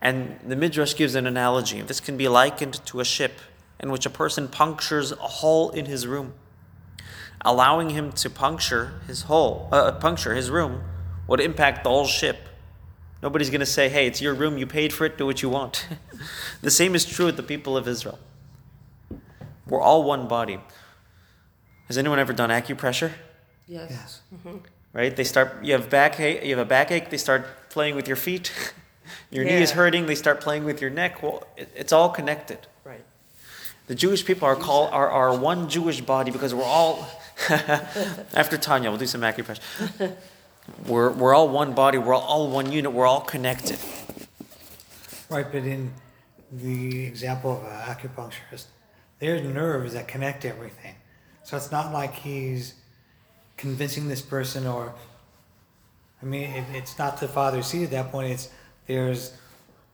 [0.01, 1.83] And the Midrash gives an analogy.
[1.83, 3.41] This can be likened to a ship
[3.81, 6.35] in which a person punctures a hole in his room.
[7.43, 10.83] Allowing him to puncture his hole, uh, puncture his room,
[11.29, 12.39] would impact the whole ship.
[13.23, 14.59] Nobody's going to say, "Hey, it's your room.
[14.59, 15.19] You paid for it.
[15.19, 15.87] Do what you want."
[16.63, 18.19] the same is true with the people of Israel.
[19.67, 20.59] We're all one body.
[21.89, 23.13] Has anyone ever done acupressure?
[23.67, 23.91] Yes.
[23.91, 24.21] Yes.
[24.93, 25.15] right?
[25.15, 25.65] They start.
[25.65, 26.45] You have backache.
[26.45, 27.11] You have a backache.
[27.11, 28.53] They start playing with your feet.
[29.31, 30.07] your knee is hurting.
[30.07, 31.23] They start playing with your neck.
[31.23, 32.67] Well, it, it's all connected.
[33.87, 37.09] The Jewish people are called are, are one Jewish body because we're all.
[38.35, 39.61] after Tanya, we'll do some acupressure.
[40.87, 41.99] we're we're all one body.
[41.99, 42.93] We're all one unit.
[42.93, 43.79] We're all connected.
[45.29, 45.93] Right, but in
[46.53, 48.67] the example of an acupuncturist,
[49.19, 50.95] there's nerves that connect everything.
[51.43, 52.75] So it's not like he's
[53.57, 54.95] convincing this person or,
[56.23, 58.31] I mean, it, it's not the father's seed at that point.
[58.33, 58.51] It's
[58.87, 59.37] there's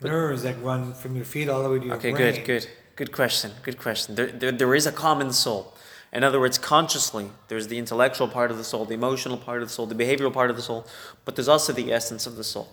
[0.00, 2.34] nerves that run from your feet all the way to your Okay, brain.
[2.34, 3.52] good, good, good question.
[3.62, 4.14] Good question.
[4.14, 5.74] There, there, there is a common soul.
[6.12, 9.68] In other words, consciously, there's the intellectual part of the soul, the emotional part of
[9.68, 10.86] the soul, the behavioral part of the soul,
[11.24, 12.68] but there's also the essence of the soul.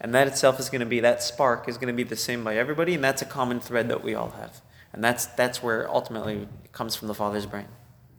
[0.00, 2.44] And that itself is going to be, that spark is going to be the same
[2.44, 4.60] by everybody, and that's a common thread that we all have.
[4.92, 7.68] And that's, that's where ultimately it comes from the Father's brain,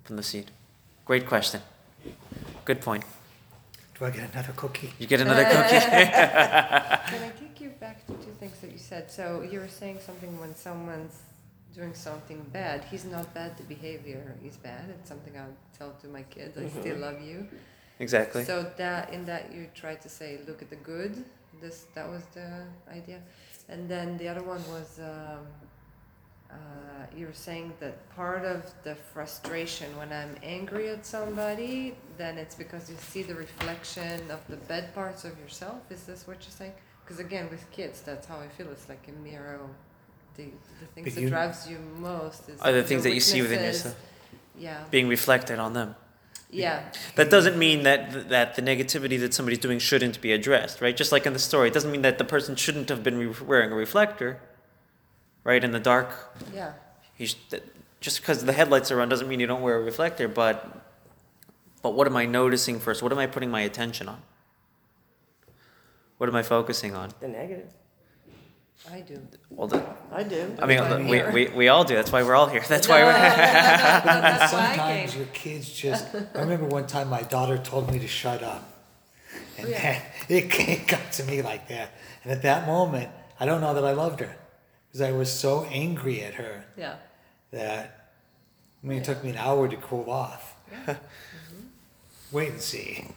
[0.03, 0.49] from the seed.
[1.05, 1.61] Great question.
[2.65, 3.03] Good point.
[3.99, 4.93] Do I get another cookie?
[4.97, 5.55] You get another cookie.
[5.79, 9.11] Can I take you back to two things that you said?
[9.11, 11.17] So you were saying something when someone's
[11.73, 12.83] doing something bad.
[12.91, 13.57] He's not bad.
[13.57, 14.85] The behavior is bad.
[14.89, 16.57] It's something I would tell to my kids.
[16.57, 17.47] I still love you.
[17.99, 18.43] exactly.
[18.45, 21.25] So that in that you try to say, look at the good.
[21.61, 22.49] This that was the
[22.91, 23.19] idea,
[23.69, 25.47] and then the other one was um,
[26.51, 26.55] uh,
[27.15, 32.55] you were saying that part of the frustration when I'm angry at somebody, then it's
[32.55, 35.79] because you see the reflection of the bad parts of yourself.
[35.89, 36.73] Is this what you're saying?
[37.05, 38.67] Because again, with kids, that's how I feel.
[38.71, 39.59] It's like a mirror.
[40.37, 40.45] The
[40.79, 43.41] the things But that you- drives you most is Are the things that you see
[43.41, 43.95] within yourself
[44.57, 45.95] Yeah, being reflected on them.
[46.49, 50.95] yeah, That doesn't mean that that the negativity that somebody's doing shouldn't be addressed, right?
[50.97, 53.45] Just like in the story, it doesn't mean that the person shouldn't have been re-
[53.45, 54.39] wearing a reflector,
[55.43, 55.63] right?
[55.63, 56.09] In the dark,
[56.53, 56.73] yeah.
[57.13, 57.63] he sh- that-
[58.01, 60.27] just because the headlights are on doesn't mean you don't wear a reflector.
[60.27, 60.55] But
[61.81, 63.01] but what am I noticing first?
[63.03, 64.21] What am I putting my attention on?
[66.17, 67.11] What am I focusing on?
[67.19, 67.67] The negative.
[68.91, 69.19] I do.
[69.49, 70.55] Well, the, I do.
[70.61, 71.31] I mean, That's why I'm we, here.
[71.31, 71.95] we, we all do.
[71.95, 72.63] That's why we're all here.
[72.69, 73.11] That's why we're.
[73.13, 75.19] That's why I Sometimes came.
[75.21, 76.05] your kids just.
[76.35, 78.69] I remember one time my daughter told me to shut up,
[79.57, 80.01] and Oh, yeah.
[80.27, 81.91] then it, it got to me like that.
[82.23, 84.35] And at that moment, I don't know that I loved her
[84.87, 86.95] because I was so angry at her Yeah.
[87.51, 88.09] that
[88.83, 90.55] I mean, it took me an hour to cool off.
[90.71, 90.91] Mm-hmm.
[92.31, 93.07] Wait and see.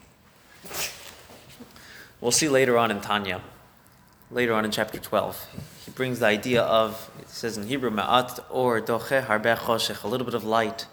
[2.21, 3.41] We'll see later on in Tanya,
[4.29, 5.47] later on in chapter 12.
[5.85, 10.09] He brings the idea of, it says in Hebrew, ma'at or doche harbe choshech, a
[10.09, 10.87] little bit of light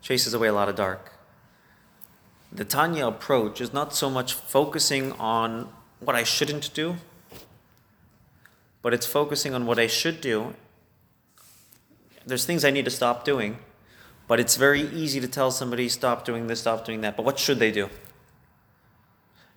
[0.00, 1.12] chases away a lot of dark.
[2.52, 6.96] The Tanya approach is not so much focusing on what I shouldn't do,
[8.80, 10.54] but it's focusing on what I should do.
[12.24, 13.58] There's things I need to stop doing,
[14.28, 17.40] but it's very easy to tell somebody, stop doing this, stop doing that, but what
[17.40, 17.90] should they do?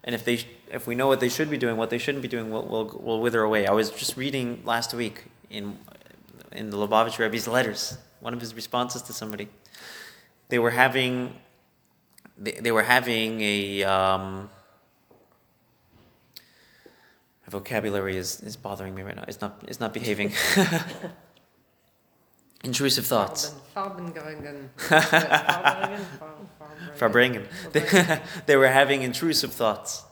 [0.04, 2.28] And if they, if we know what they should be doing, what they shouldn't be
[2.28, 3.68] doing, will will will wither away.
[3.68, 5.78] I was just reading last week in
[6.52, 9.48] in the Lubavitch Rebbe's letters, one of his responses to somebody.
[10.50, 11.36] They were having,
[12.38, 13.84] they, they were having a.
[13.84, 14.50] Um,
[17.46, 19.26] my vocabulary is, is bothering me right now.
[19.28, 20.34] It's not it's not behaving.
[22.64, 23.56] Intrusive thoughts.
[27.02, 27.48] Verbringen.
[27.72, 28.22] Verbringen.
[28.46, 30.04] they were having intrusive thoughts.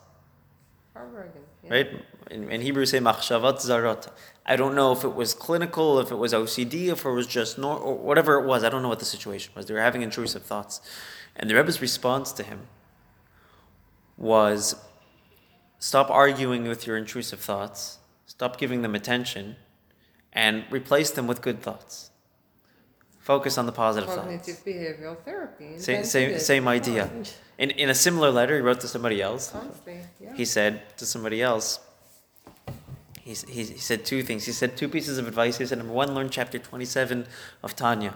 [1.64, 1.70] Yeah.
[1.70, 1.90] right?
[2.32, 4.10] In, in Hebrew, say machshavat zarot.
[4.46, 7.60] I don't know if it was clinical, if it was OCD, if it was just
[7.60, 8.64] nor or whatever it was.
[8.64, 9.68] I don't know what the situation was.
[9.68, 10.82] They were having intrusive thoughts,
[11.36, 12.62] and the Rebbe's response to him
[14.18, 14.76] was,
[15.78, 18.00] "Stop arguing with your intrusive thoughts.
[18.26, 19.58] Stop giving them attention,
[20.34, 22.09] and replace them with good thoughts.
[23.30, 25.78] Focus on the positive Cognitive thoughts." behavioral therapy.
[25.78, 27.12] Same, same, same idea.
[27.14, 27.24] Oh,
[27.60, 29.54] In, in a similar letter, he wrote to somebody else.
[29.54, 30.34] Honestly, yeah.
[30.34, 31.80] He said to somebody else,
[33.22, 34.48] he, he, he said two things.
[34.48, 35.60] He said two pieces of advice.
[35.60, 37.28] He said, number one, learn chapter 27
[37.62, 38.16] of Tanya,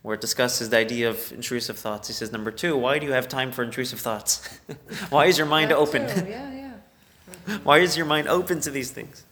[0.00, 2.08] where it discusses the idea of intrusive thoughts.
[2.08, 4.48] He says, number two, why do you have time for intrusive thoughts?
[5.10, 6.08] why is your mind open?
[6.08, 7.58] too, Yeah, yeah.
[7.64, 9.26] why is your mind open to these things?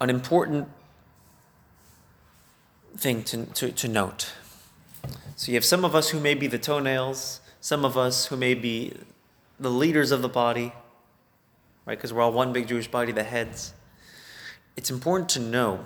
[0.00, 0.68] An important
[2.96, 4.32] thing to, to, to note.
[5.36, 8.36] So you have some of us who may be the toenails, some of us who
[8.36, 8.94] may be
[9.58, 10.72] the leaders of the body,
[11.86, 11.96] right?
[11.96, 13.72] Because we're all one big Jewish body, the heads.
[14.76, 15.84] It's important to know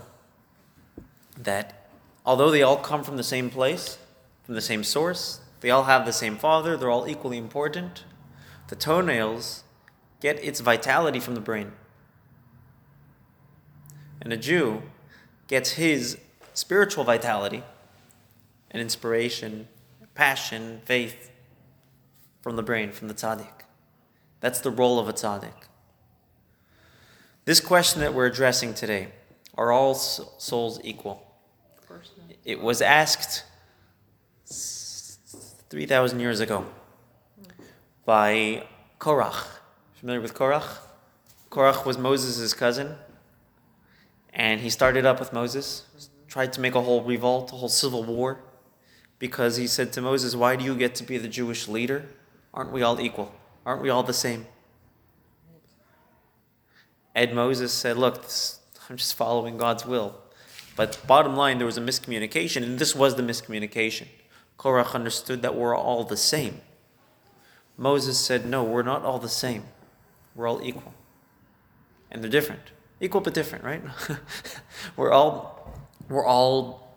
[1.38, 1.88] that
[2.26, 3.98] although they all come from the same place,
[4.44, 8.04] from the same source, they all have the same father, they're all equally important,
[8.68, 9.64] the toenails
[10.20, 11.72] get its vitality from the brain.
[14.22, 14.82] And a Jew
[15.48, 16.16] gets his
[16.54, 17.64] spiritual vitality
[18.70, 19.66] and inspiration,
[20.14, 21.30] passion, faith
[22.40, 23.64] from the brain, from the tzaddik.
[24.40, 25.66] That's the role of a tzaddik.
[27.44, 29.08] This question that we're addressing today
[29.56, 31.26] are all souls equal?
[31.78, 32.36] Of course not.
[32.44, 33.44] It was asked
[34.46, 36.66] 3,000 years ago
[38.04, 38.66] by
[39.00, 39.46] Korach.
[39.94, 40.78] Familiar with Korach?
[41.50, 42.94] Korach was Moses' cousin,
[44.32, 45.84] and he started up with Moses,
[46.28, 48.40] tried to make a whole revolt, a whole civil war,
[49.18, 52.06] because he said to Moses, Why do you get to be the Jewish leader?
[52.54, 53.34] Aren't we all equal?
[53.64, 54.46] Aren't we all the same?
[57.14, 60.16] Ed Moses said, Look, this, I'm just following God's will.
[60.74, 64.06] But bottom line, there was a miscommunication, and this was the miscommunication.
[64.58, 66.60] Korach understood that we're all the same.
[67.76, 69.64] Moses said, No, we're not all the same.
[70.34, 70.94] We're all equal.
[72.10, 72.72] And they're different.
[73.02, 73.82] Equal but different, right?
[74.96, 75.74] we're all
[76.08, 76.96] we're all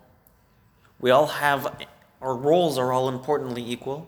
[1.00, 1.84] we all have
[2.22, 4.08] our roles are all importantly equal.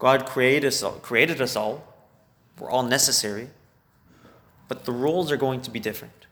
[0.00, 1.84] God created us all, created us all.
[2.58, 3.50] We're all necessary.
[4.66, 6.26] But the roles are going to be different.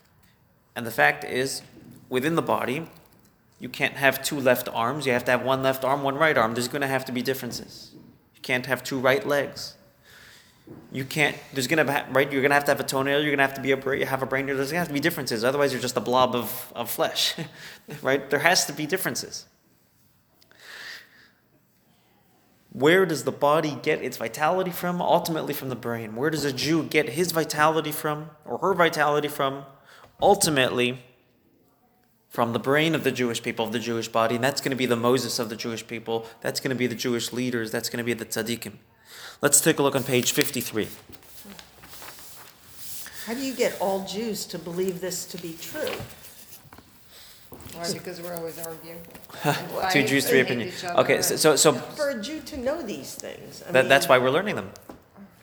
[0.74, 1.62] And the fact is,
[2.08, 2.88] within the body,
[3.60, 5.06] you can't have two left arms.
[5.06, 6.54] You have to have one left arm, one right arm.
[6.54, 7.92] There's going to have to be differences.
[8.34, 9.74] You can't have two right legs.
[10.92, 11.36] You can't.
[11.52, 12.30] There's to be right.
[12.30, 13.22] You're to have to have a toenail.
[13.22, 14.46] You're to have to be a have a brain.
[14.46, 15.44] There's to have to be differences.
[15.44, 17.34] Otherwise, you're just a blob of, of flesh,
[18.02, 18.28] right?
[18.28, 19.46] There has to be differences.
[22.72, 25.02] Where does the body get its vitality from?
[25.02, 26.14] Ultimately, from the brain.
[26.14, 29.64] Where does a Jew get his vitality from, or her vitality from?
[30.22, 31.02] Ultimately,
[32.28, 34.76] from the brain of the Jewish people, of the Jewish body, and that's going to
[34.76, 36.26] be the Moses of the Jewish people.
[36.42, 37.72] That's going to be the Jewish leaders.
[37.72, 38.74] That's going to be the tzaddikim.
[39.42, 40.88] Let's take a look on page 53.
[43.24, 45.88] How do you get all Jews to believe this to be true?
[47.74, 47.92] Why?
[47.92, 49.00] Because we're always arguing.
[49.92, 50.84] Two Jews, three opinions.
[50.84, 53.62] Okay, so, so, so For a Jew to know these things.
[53.66, 54.70] I that, that's mean, why we're learning them,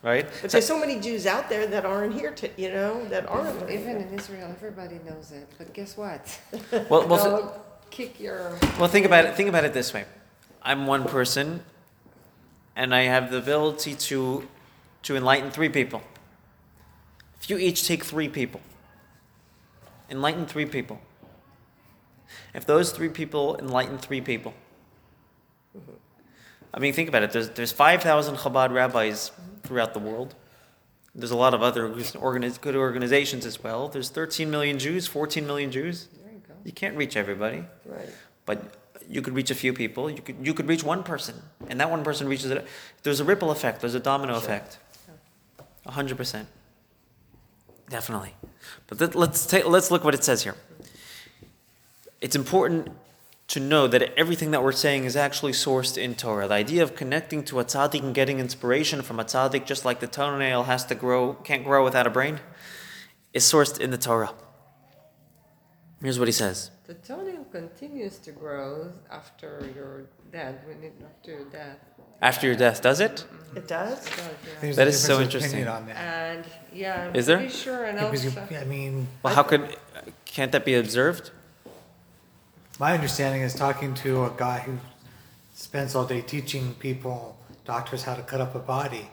[0.02, 0.26] right?
[0.42, 3.28] But So- there's so many Jews out there that aren't here to, you know, that
[3.28, 3.80] aren't learning.
[3.80, 5.48] Even in Israel, everybody knows it.
[5.58, 6.38] But guess what?
[6.88, 8.56] well, well, th- They'll kick your.
[8.78, 9.34] Well, think about it.
[9.34, 10.04] Think about it this way:
[10.62, 11.62] I'm one person,
[12.78, 14.48] and I have the ability to
[15.02, 16.00] to enlighten three people.
[17.40, 18.60] If you each take three people,
[20.08, 21.00] enlighten three people.
[22.54, 24.54] If those three people enlighten three people,
[26.72, 27.32] I mean, think about it.
[27.32, 29.32] There's there's five thousand Chabad rabbis
[29.64, 30.34] throughout the world.
[31.14, 33.88] There's a lot of other good organizations as well.
[33.88, 36.06] There's 13 million Jews, 14 million Jews.
[36.22, 36.54] There you go.
[36.62, 37.64] You can't reach everybody.
[37.84, 38.08] Right.
[38.46, 38.76] But
[39.08, 40.10] you could reach a few people.
[40.10, 42.66] You could you could reach one person, and that one person reaches it.
[43.02, 43.80] There's a ripple effect.
[43.80, 44.78] There's a domino effect.
[45.86, 46.48] A hundred percent.
[47.88, 48.34] Definitely.
[48.86, 50.56] But let, let's take let's look what it says here.
[52.20, 52.90] It's important
[53.48, 56.46] to know that everything that we're saying is actually sourced in Torah.
[56.46, 60.00] The idea of connecting to a tzaddik and getting inspiration from a tzaddik, just like
[60.00, 62.40] the toenail has to grow, can't grow without a brain,
[63.32, 64.34] is sourced in the Torah.
[66.02, 66.70] Here's what he says.
[66.86, 70.60] The toenail continues to grow after you're dead.
[70.66, 71.78] When it, after your death.
[72.22, 73.24] After your death, does it?
[73.56, 74.06] It does?
[74.06, 74.24] It does, yeah.
[74.60, 75.62] There's That a is so difference of interesting.
[75.62, 75.96] opinion on that.
[75.96, 77.38] And yeah, I'm Is there?
[77.38, 77.84] pretty sure.
[77.84, 79.76] And Yeah, because you- I mean, Well, how could
[80.24, 81.30] can't that be observed?
[82.78, 84.78] my understanding is talking to a guy who
[85.54, 89.10] spends all day teaching people, doctors, how to cut up a body.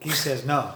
[0.00, 0.72] He says no,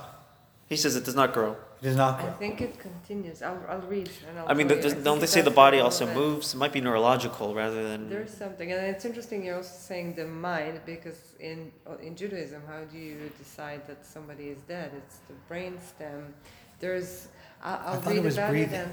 [0.68, 1.56] He says it does not grow.
[1.84, 2.32] It does not I grow.
[2.32, 3.42] think it continues.
[3.42, 4.08] I'll, I'll read.
[4.28, 4.90] And I'll I mean, tell you.
[4.90, 6.30] I don't they say the does body for also little bit.
[6.30, 6.54] moves?
[6.54, 8.08] It might be neurological rather than.
[8.08, 11.58] There's something, and it's interesting you're also saying the mind because in
[12.02, 14.90] in Judaism, how do you decide that somebody is dead?
[15.00, 16.32] It's the brain stem.
[16.80, 17.28] There's
[17.62, 18.88] I'll, I'll thought it was about breathing it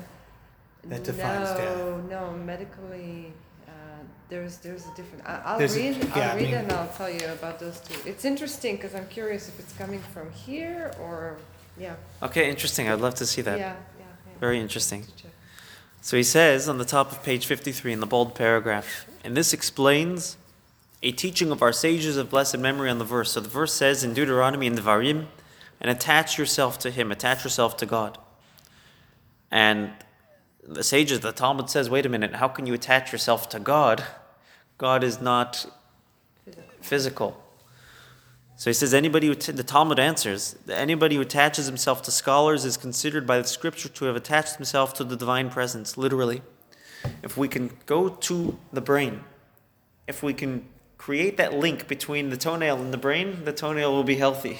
[0.84, 2.10] and that defines no, death.
[2.16, 3.34] no, medically
[3.68, 3.72] uh,
[4.30, 5.22] there's there's a different.
[5.26, 5.96] I, I'll There's a- read.
[5.98, 7.98] yeah, I I'll read mean- and I'll tell you about those two.
[8.12, 11.38] It's interesting because I'm curious if it's coming from here or
[11.78, 11.96] yeah.
[12.22, 12.90] Okay, interesting.
[12.90, 13.60] I'd love to see that.
[13.60, 14.40] Yeah, yeah, yeah.
[14.40, 15.06] Very interesting.
[16.02, 19.54] So he says on the top of page 53 in the bold paragraph, and this
[19.54, 20.38] explains
[21.04, 23.32] a teaching of our sages of blessed memory on the verse.
[23.32, 25.28] So the verse says in Deuteronomy in Devarim,
[25.80, 28.18] and attach yourself to him, attach yourself to God.
[29.50, 29.92] And
[30.64, 34.04] the sages, the Talmud says, wait a minute, how can you attach yourself to God?
[34.78, 35.66] God is not
[36.82, 37.42] Physical.
[38.62, 42.64] So he says, anybody who, t- the Talmud answers, anybody who attaches himself to scholars
[42.64, 46.44] is considered by the scripture to have attached himself to the divine presence, literally.
[47.24, 49.24] If we can go to the brain,
[50.08, 50.68] if we can
[51.00, 54.60] create that link between the toenail and the brain, the toenail will be healthy.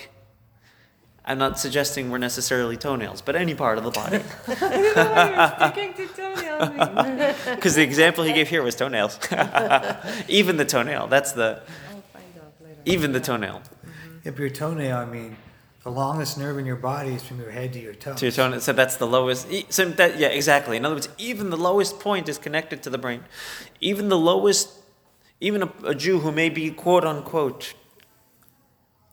[1.24, 4.18] I'm not suggesting we're necessarily toenails, but any part of the body.
[4.48, 7.56] I don't know why you're sticking to toenails.
[7.56, 9.20] Because the example he gave here was toenails.
[10.28, 12.82] even the toenail, that's the, I'll find out later.
[12.86, 13.62] even the toenail.
[14.24, 15.36] If your toenail, I mean,
[15.84, 18.20] the longest nerve in your body is from your head to your toes.
[18.20, 19.48] To your toenail, so that's the lowest.
[19.74, 20.78] So that, yeah, exactly.
[20.78, 23.24] In other words, even the lowest point is connected to the brain.
[23.80, 24.70] Even the lowest,
[25.40, 27.74] even a, a Jew who may be quote unquote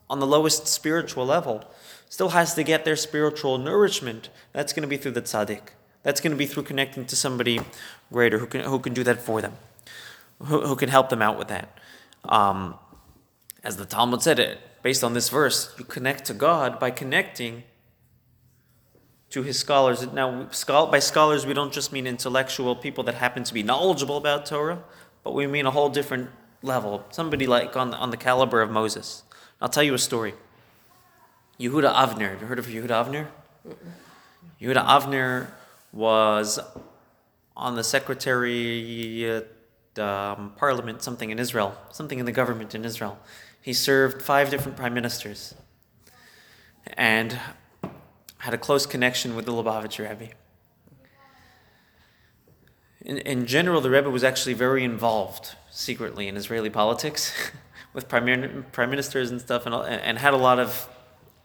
[0.09, 1.65] on the lowest spiritual level,
[2.07, 4.29] still has to get their spiritual nourishment.
[4.53, 5.69] That's going to be through the tzaddik.
[6.03, 7.61] That's going to be through connecting to somebody
[8.11, 9.53] greater who can who can do that for them,
[10.39, 11.77] who, who can help them out with that.
[12.25, 12.75] Um,
[13.63, 17.63] as the Talmud said it, based on this verse, you connect to God by connecting
[19.29, 20.11] to his scholars.
[20.11, 24.45] Now, by scholars, we don't just mean intellectual people that happen to be knowledgeable about
[24.45, 24.83] Torah,
[25.23, 26.29] but we mean a whole different
[26.63, 27.05] level.
[27.11, 29.23] Somebody like on, on the caliber of Moses.
[29.61, 30.33] I'll tell you a story.
[31.59, 32.31] Yehuda Avner.
[32.31, 33.27] Have you heard of Yehuda Avner?
[34.61, 35.47] Yehuda Avner
[35.91, 36.59] was
[37.55, 39.43] on the secretary
[39.97, 43.19] um, parliament, something in Israel, something in the government in Israel.
[43.69, 45.53] He served five different prime ministers
[46.97, 47.39] and
[48.39, 50.33] had a close connection with the Lubavitcher Rebbe.
[53.01, 57.31] In, in general, the Rebbe was actually very involved secretly in Israeli politics
[57.93, 60.89] with prime, prime ministers and stuff, and, and had a lot of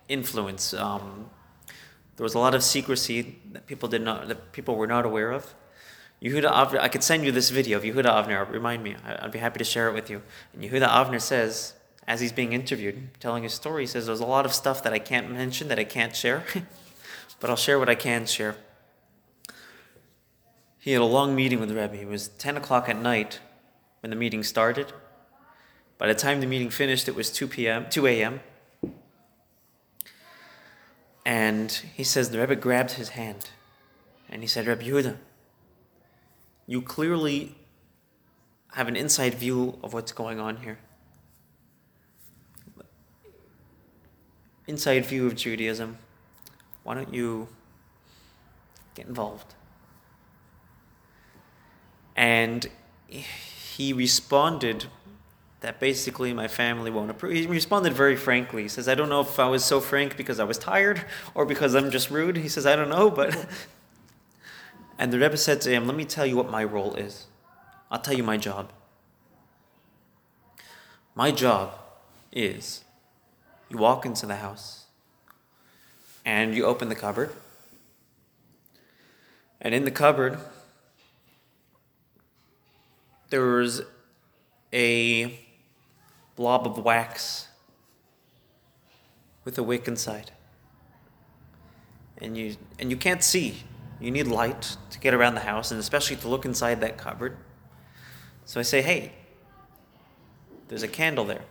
[0.08, 0.72] influence.
[0.72, 1.28] Um,
[2.16, 5.30] there was a lot of secrecy that people did not, that people were not aware
[5.30, 5.54] of.
[6.22, 8.50] Yehuda Avner, I could send you this video of Yehuda Avner.
[8.50, 10.22] Remind me, I'd be happy to share it with you.
[10.54, 11.74] And Yehuda Avner says,
[12.06, 14.92] as he's being interviewed, telling his story, he says, "There's a lot of stuff that
[14.92, 16.44] I can't mention, that I can't share,
[17.40, 18.56] but I'll share what I can share."
[20.78, 21.98] He had a long meeting with the Rebbe.
[22.02, 23.40] It was 10 o'clock at night
[24.00, 24.92] when the meeting started.
[25.96, 28.40] By the time the meeting finished, it was 2 p.m., 2 a.m.
[31.24, 33.48] And he says the Rebbe grabbed his hand
[34.28, 35.16] and he said, Rebbe Yehuda,
[36.66, 37.54] you clearly
[38.72, 40.78] have an inside view of what's going on here.
[44.66, 45.98] Inside view of Judaism.
[46.82, 47.48] Why don't you
[48.94, 49.54] get involved?
[52.16, 52.68] And
[53.06, 54.86] he responded
[55.60, 57.32] that basically my family won't approve.
[57.32, 58.62] He responded very frankly.
[58.62, 61.04] He says, I don't know if I was so frank because I was tired
[61.34, 62.36] or because I'm just rude.
[62.36, 63.46] He says, I don't know, but.
[64.98, 67.26] and the Rebbe said to him, Let me tell you what my role is.
[67.90, 68.72] I'll tell you my job.
[71.14, 71.72] My job
[72.30, 72.83] is
[73.68, 74.84] you walk into the house
[76.24, 77.30] and you open the cupboard.
[79.60, 80.38] And in the cupboard,
[83.30, 83.82] there's
[84.72, 85.38] a
[86.36, 87.48] blob of wax
[89.44, 90.32] with a wick inside.
[92.18, 93.64] And you and you can't see.
[94.00, 97.36] You need light to get around the house and especially to look inside that cupboard.
[98.44, 99.12] So I say, "Hey,
[100.68, 101.44] there's a candle there."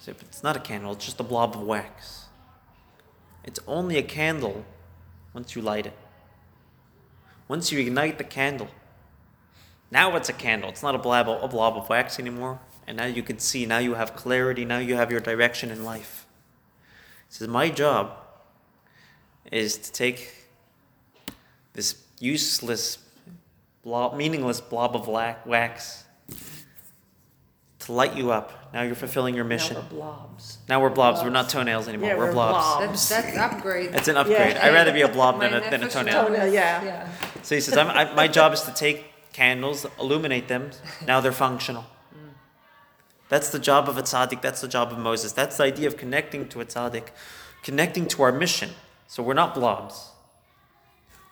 [0.00, 2.24] So it's not a candle, it's just a blob of wax.
[3.44, 4.64] It's only a candle
[5.34, 5.96] once you light it.
[7.48, 8.68] Once you ignite the candle,
[9.90, 10.70] now it's a candle.
[10.70, 12.60] It's not a blob, a blob of wax anymore.
[12.86, 15.84] And now you can see, now you have clarity, now you have your direction in
[15.84, 16.26] life.
[17.28, 18.16] He says, My job
[19.52, 20.32] is to take
[21.74, 22.98] this useless,
[23.82, 26.04] blob, meaningless blob of wax
[27.90, 28.52] light you up.
[28.72, 29.74] Now you're fulfilling your mission.
[29.74, 30.58] Now we're blobs.
[30.68, 31.22] Now we're blobs.
[31.22, 32.10] We're not toenails anymore.
[32.10, 32.86] Yeah, we're, we're blobs.
[32.86, 33.08] blobs.
[33.08, 33.94] That's that's upgrade.
[33.94, 34.54] It's an upgrade.
[34.54, 34.66] Yeah.
[34.66, 36.26] I'd rather be a blob than a, than a toenail.
[36.26, 36.82] Toenail, yeah.
[36.84, 37.08] yeah.
[37.42, 40.70] So he says, I'm, I, my job is to take candles, illuminate them.
[41.06, 41.84] Now they're functional.
[43.28, 44.42] That's the job of a tzaddik.
[44.42, 45.32] That's the job of Moses.
[45.32, 47.08] That's the idea of connecting to a tzaddik,
[47.62, 48.70] connecting to our mission.
[49.06, 50.10] So we're not blobs.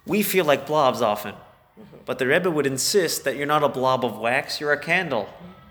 [0.06, 1.34] We feel like blobs often.
[2.06, 5.28] But the Rebbe would insist that you're not a blob of wax, you're a candle.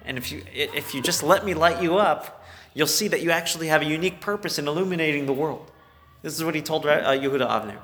[0.07, 2.41] And if you, if you just let me light you up,
[2.73, 5.69] you'll see that you actually have a unique purpose in illuminating the world.
[6.21, 7.77] This is what he told uh, Yehuda Avner.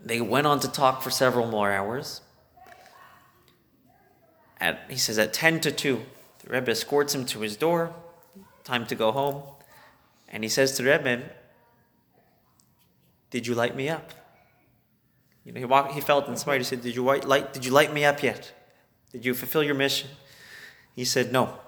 [0.00, 2.20] They went on to talk for several more hours.
[4.60, 6.00] At, he says at 10 to 2,
[6.44, 7.92] the Rebbe escorts him to his door,
[8.62, 9.42] time to go home.
[10.28, 11.24] And he says to the Rebbe,
[13.30, 14.12] Did you light me up?
[15.44, 16.58] You know, he, walked, he felt inspired.
[16.58, 18.52] He said, did you, light, light, did you light me up yet?
[19.12, 20.10] Did you fulfill your mission?
[20.94, 21.58] He said, No,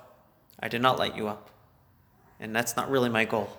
[0.61, 1.51] I did not light you up.
[2.40, 3.51] And that's not really my goal.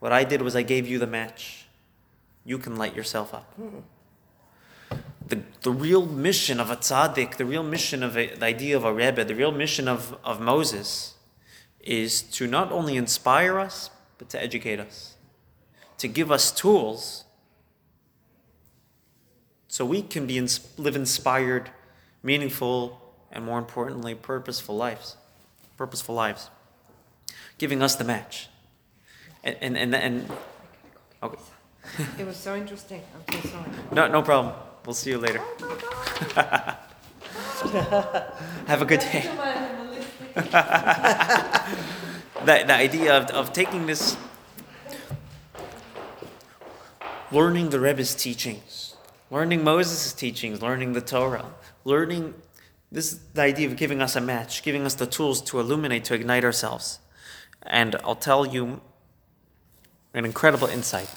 [0.00, 1.66] What I did was I gave you the match.
[2.44, 3.54] You can light yourself up.
[5.28, 8.84] The, the real mission of a tzaddik, the real mission of a, the idea of
[8.84, 11.14] a rebbe, the real mission of, of Moses
[11.80, 15.16] is to not only inspire us, but to educate us,
[15.98, 17.24] to give us tools
[19.68, 20.38] so we can be
[20.76, 21.70] live inspired,
[22.22, 23.00] meaningful,
[23.30, 25.16] and more importantly, purposeful lives.
[25.76, 26.50] Purposeful lives,
[27.58, 28.48] giving us the match,
[29.42, 30.30] and and and, and
[31.22, 31.38] okay,
[32.18, 33.02] It was so interesting.
[33.14, 33.70] I'm so sorry.
[33.90, 34.54] no no problem.
[34.84, 35.40] We'll see you later.
[35.40, 36.76] Oh
[38.66, 39.22] Have a good day.
[40.34, 40.42] the,
[42.44, 44.16] the idea of, of taking this,
[47.30, 48.96] learning the Rebbe's teachings,
[49.30, 51.52] learning Moses' teachings, learning the Torah,
[51.84, 52.34] learning
[52.92, 56.04] this is the idea of giving us a match, giving us the tools to illuminate,
[56.04, 56.98] to ignite ourselves.
[57.62, 58.82] And I'll tell you
[60.12, 61.10] an incredible insight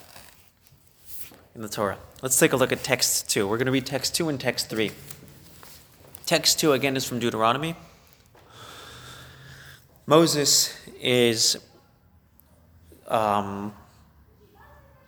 [1.53, 1.97] in the Torah.
[2.21, 3.45] Let's take a look at text 2.
[3.45, 4.91] We're going to read text 2 and text 3.
[6.25, 7.75] Text 2 again is from Deuteronomy.
[10.07, 11.57] Moses is
[13.09, 13.73] um,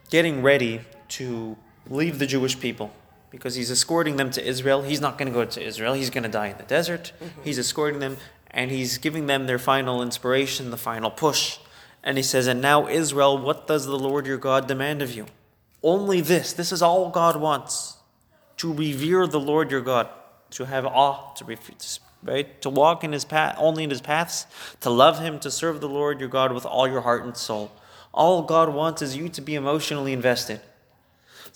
[0.09, 1.55] getting ready to
[1.89, 2.91] leave the Jewish people
[3.37, 4.81] because he's escorting them to Israel.
[4.81, 7.13] He's not going to go to Israel, he's going to die in the desert.
[7.21, 7.41] Mm-hmm.
[7.43, 8.17] He's escorting them
[8.49, 11.59] and he's giving them their final inspiration, the final push.
[12.03, 15.27] And he says, And now, Israel, what does the Lord your God demand of you?
[15.83, 16.51] Only this.
[16.53, 17.97] This is all God wants
[18.57, 20.09] to revere the Lord your God,
[20.51, 22.59] to have awe, to, ref- right?
[22.63, 24.47] to walk in his path, only in his paths,
[24.81, 27.71] to love him, to serve the Lord your God with all your heart and soul.
[28.13, 30.61] All God wants is you to be emotionally invested.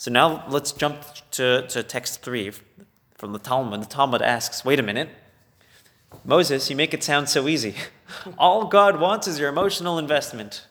[0.01, 2.53] So now let's jump to, to text 3
[3.19, 3.83] from the Talmud.
[3.83, 5.09] The Talmud asks, wait a minute.
[6.25, 7.75] Moses, you make it sound so easy.
[8.39, 10.65] All God wants is your emotional investment.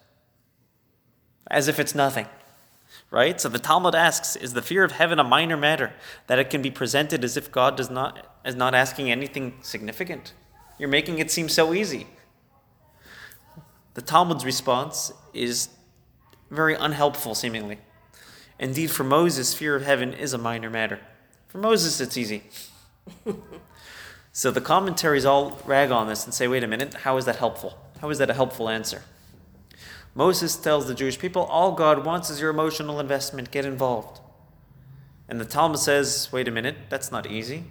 [1.49, 2.27] As if it's nothing.
[3.13, 3.41] Right?
[3.41, 5.93] So the Talmud asks, is the fear of heaven a minor matter
[6.27, 10.35] that it can be presented as if God does not is not asking anything significant?
[10.77, 12.09] You're making it seem so easy.
[13.95, 15.69] The Talmud's response is
[16.51, 17.79] very unhelpful seemingly.
[18.61, 21.01] Indeed, for Moses, fear of heaven is a minor matter.
[21.49, 22.43] For Moses, it's easy.
[24.33, 27.37] so the commentaries all rag on this and say, wait a minute, how is that
[27.37, 27.79] helpful?
[28.03, 29.03] How is that a helpful answer?
[30.15, 34.21] Moses tells the Jewish people, all God wants is your emotional investment, get involved.
[35.27, 37.65] And the Talmud says, wait a minute, that's not easy.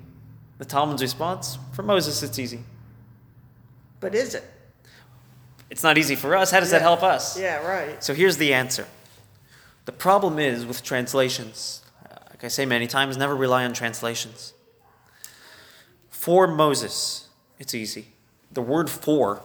[0.58, 2.64] The Talmud's response, for Moses, it's easy.
[4.00, 4.44] But is it?
[5.70, 6.50] It's not easy for us.
[6.50, 7.40] How does that help us?
[7.40, 8.04] Yeah, right.
[8.04, 8.88] So here's the answer.
[9.90, 11.82] The problem is with translations,
[12.30, 14.54] like I say many times, never rely on translations.
[16.12, 18.10] For Moses, it's easy.
[18.52, 19.42] The word for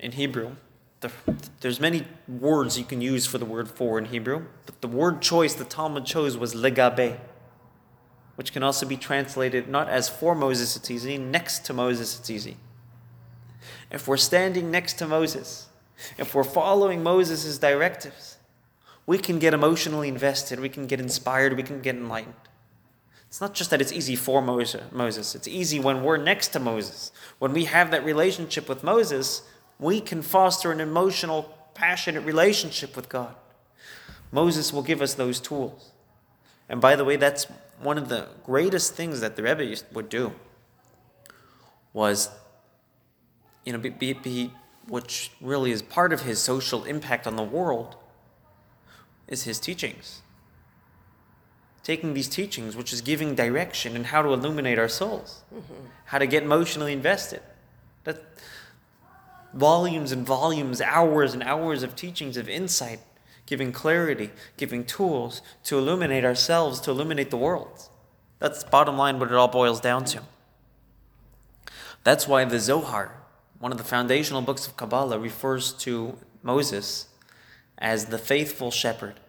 [0.00, 0.56] in Hebrew,
[0.98, 1.12] the,
[1.60, 5.22] there's many words you can use for the word for in Hebrew, but the word
[5.22, 7.20] choice the Talmud chose was legabe,
[8.34, 12.30] which can also be translated not as for Moses it's easy, next to Moses it's
[12.30, 12.56] easy.
[13.92, 15.68] If we're standing next to Moses,
[16.18, 18.31] if we're following Moses' directives,
[19.06, 22.34] we can get emotionally invested, we can get inspired, we can get enlightened.
[23.28, 27.12] It's not just that it's easy for Moses, it's easy when we're next to Moses.
[27.38, 29.42] When we have that relationship with Moses,
[29.78, 33.34] we can foster an emotional, passionate relationship with God.
[34.30, 35.92] Moses will give us those tools.
[36.68, 37.46] And by the way, that's
[37.80, 40.32] one of the greatest things that the Rebbe would do
[41.92, 42.30] was,
[43.64, 44.52] you know, be, be, be,
[44.88, 47.96] which really is part of his social impact on the world,
[49.32, 50.22] is his teachings.
[51.82, 55.42] Taking these teachings, which is giving direction and how to illuminate our souls,
[56.06, 57.40] how to get emotionally invested.
[58.04, 58.22] That
[59.52, 63.00] volumes and volumes, hours and hours of teachings of insight,
[63.46, 67.88] giving clarity, giving tools to illuminate ourselves, to illuminate the world.
[68.38, 70.22] That's bottom line what it all boils down to.
[72.04, 73.22] That's why the Zohar,
[73.58, 77.08] one of the foundational books of Kabbalah, refers to Moses
[77.78, 79.20] as the faithful shepherd.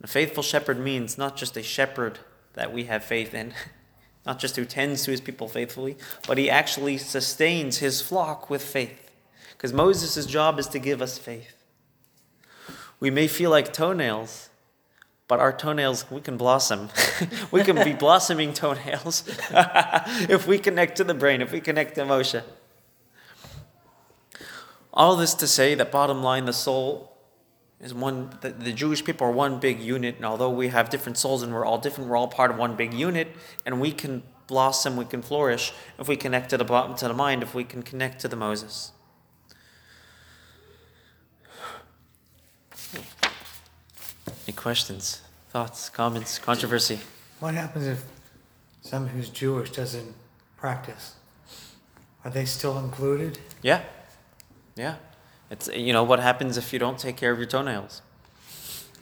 [0.00, 2.20] The faithful shepherd means not just a shepherd
[2.54, 3.52] that we have faith in,
[4.26, 5.96] not just who tends to his people faithfully,
[6.26, 9.10] but he actually sustains his flock with faith.
[9.52, 11.54] Because Moses' job is to give us faith.
[13.00, 14.50] We may feel like toenails,
[15.26, 16.90] but our toenails, we can blossom.
[17.50, 19.24] we can be blossoming toenails
[20.28, 22.42] if we connect to the brain, if we connect to Moshe.
[24.92, 27.07] All this to say that bottom line, the soul
[27.80, 31.16] is one, the, the Jewish people are one big unit, and although we have different
[31.16, 33.28] souls and we're all different, we're all part of one big unit,
[33.64, 37.14] and we can blossom, we can flourish if we connect to the bottom, to the
[37.14, 38.92] mind, if we can connect to the Moses.
[44.46, 45.20] Any questions,
[45.50, 47.00] thoughts, comments, controversy?
[47.38, 48.02] What happens if
[48.80, 50.14] someone who's Jewish doesn't
[50.56, 51.14] practice?
[52.24, 53.38] Are they still included?
[53.62, 53.82] Yeah,
[54.74, 54.96] yeah.
[55.50, 58.02] It's you know what happens if you don't take care of your toenails.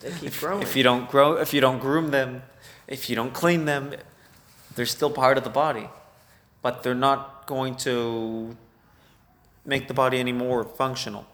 [0.00, 0.62] They keep growing.
[0.62, 2.42] If you don't grow, if you don't groom them,
[2.86, 3.94] if you don't clean them,
[4.74, 5.88] they're still part of the body,
[6.62, 8.56] but they're not going to
[9.64, 11.26] make the body any more functional.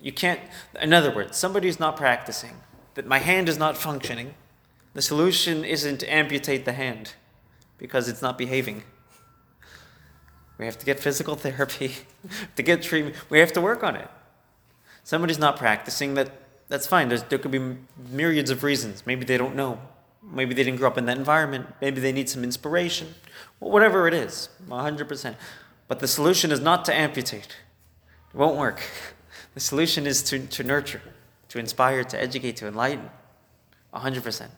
[0.00, 0.40] You can't.
[0.80, 2.56] In other words, somebody's not practicing.
[2.94, 4.34] That my hand is not functioning.
[4.92, 7.14] The solution isn't to amputate the hand,
[7.78, 8.84] because it's not behaving.
[10.58, 11.96] We have to get physical therapy,
[12.56, 13.16] to get treatment.
[13.28, 14.08] We have to work on it.
[15.04, 16.14] Somebody's not practicing.
[16.14, 16.32] That
[16.68, 17.08] that's fine.
[17.08, 17.76] There's, there could be
[18.10, 19.04] myriads of reasons.
[19.06, 19.78] Maybe they don't know.
[20.22, 21.66] Maybe they didn't grow up in that environment.
[21.80, 23.14] Maybe they need some inspiration.
[23.60, 25.36] Well, whatever it is, 100%.
[25.86, 27.56] But the solution is not to amputate.
[28.32, 28.80] It won't work.
[29.54, 31.00] The solution is to, to nurture,
[31.50, 33.08] to inspire, to educate, to enlighten.
[33.94, 34.48] 100%.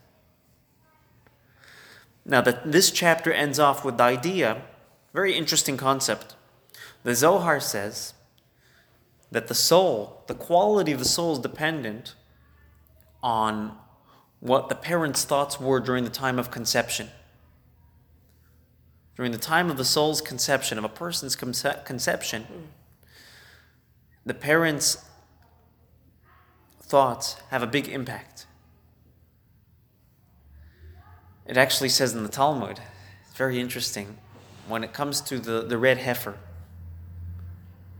[2.24, 4.62] Now, that this chapter ends off with the idea,
[5.12, 6.34] very interesting concept.
[7.02, 8.14] The Zohar says
[9.36, 12.14] that the soul, the quality of the soul is dependent
[13.22, 13.76] on
[14.40, 17.10] what the parents' thoughts were during the time of conception.
[19.14, 22.46] During the time of the soul's conception, of a person's conce- conception,
[24.24, 25.04] the parents'
[26.80, 28.46] thoughts have a big impact.
[31.44, 32.80] It actually says in the Talmud,
[33.28, 34.16] it's very interesting,
[34.66, 36.38] when it comes to the, the red heifer.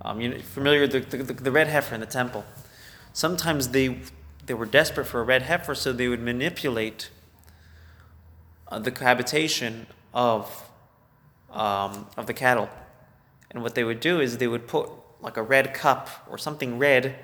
[0.07, 2.45] Um, you're familiar with the, the, the red heifer in the temple.
[3.13, 3.99] Sometimes they,
[4.47, 7.11] they were desperate for a red heifer, so they would manipulate
[8.69, 10.71] uh, the cohabitation of,
[11.51, 12.71] um, of the cattle.
[13.51, 14.89] And what they would do is they would put
[15.21, 17.17] like a red cup or something red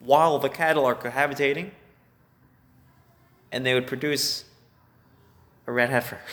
[0.00, 1.70] while the cattle are cohabitating,
[3.52, 4.46] and they would produce
[5.66, 6.18] a red heifer.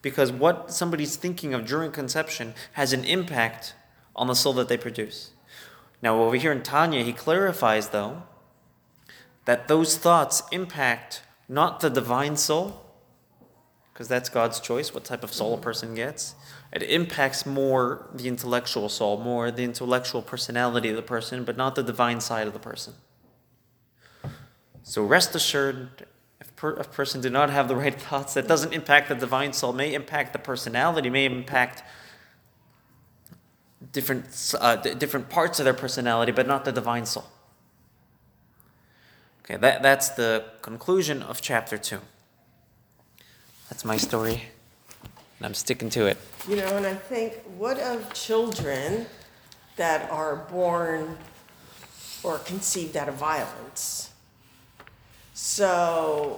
[0.00, 3.76] Because what somebody's thinking of during conception has an impact
[4.14, 5.30] on the soul that they produce.
[6.02, 8.24] Now, over here in Tanya, he clarifies, though,
[9.44, 12.82] that those thoughts impact not the divine soul,
[13.92, 16.34] because that's God's choice, what type of soul a person gets.
[16.72, 21.74] It impacts more the intellectual soul, more the intellectual personality of the person, but not
[21.74, 22.94] the divine side of the person.
[24.82, 26.06] So rest assured,
[26.40, 29.52] if per, a person did not have the right thoughts, that doesn't impact the divine
[29.52, 31.82] soul, may impact the personality, may impact
[33.92, 37.24] different, uh, different parts of their personality, but not the divine soul.
[39.44, 41.98] Okay, that, that's the conclusion of chapter 2.
[43.68, 44.42] That's my story,
[45.38, 46.18] and I'm sticking to it.
[46.48, 49.06] You know, and I think, what of children
[49.76, 51.16] that are born
[52.22, 54.10] or conceived out of violence?
[55.34, 56.36] So,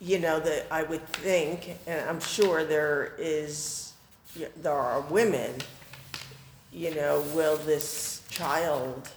[0.00, 3.92] you know, that I would think, and I'm sure there is,
[4.56, 5.54] there are women,
[6.72, 9.08] you know, will this child,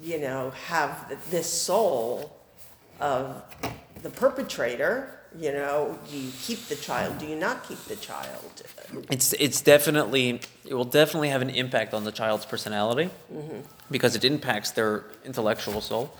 [0.00, 2.36] you know, have this soul
[3.00, 3.42] of
[4.02, 5.18] the perpetrator?
[5.38, 7.18] You know, do you keep the child?
[7.18, 8.62] Do you not keep the child?
[9.10, 13.60] It's it's definitely it will definitely have an impact on the child's personality mm-hmm.
[13.90, 16.14] because it impacts their intellectual soul,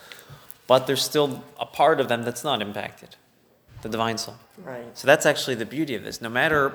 [0.67, 3.17] but there's still a part of them that's not impacted,
[3.83, 4.37] the divine soul.
[4.65, 4.97] Right.
[4.97, 6.23] So that's actually the beauty of this.
[6.23, 6.73] No matter,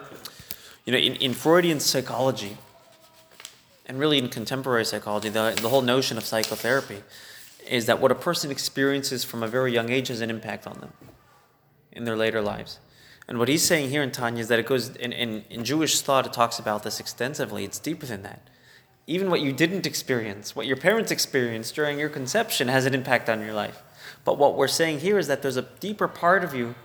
[0.86, 2.58] you know, in, in Freudian psychology,
[3.88, 7.02] and really in contemporary psychology, the, the whole notion of psychotherapy
[7.68, 10.80] is that what a person experiences from a very young age has an impact on
[10.80, 10.94] them
[11.92, 12.80] in their later lives.
[13.28, 16.02] And what he's saying here in Tanya is that it goes, in, in, in Jewish
[16.02, 17.66] thought, it talks about this extensively.
[17.66, 18.50] It's deeper than that.
[19.06, 23.30] Even what you didn't experience, what your parents experienced during your conception, has an impact
[23.30, 23.82] on your life.
[24.24, 26.76] But what we're saying here is that there's a deeper part of you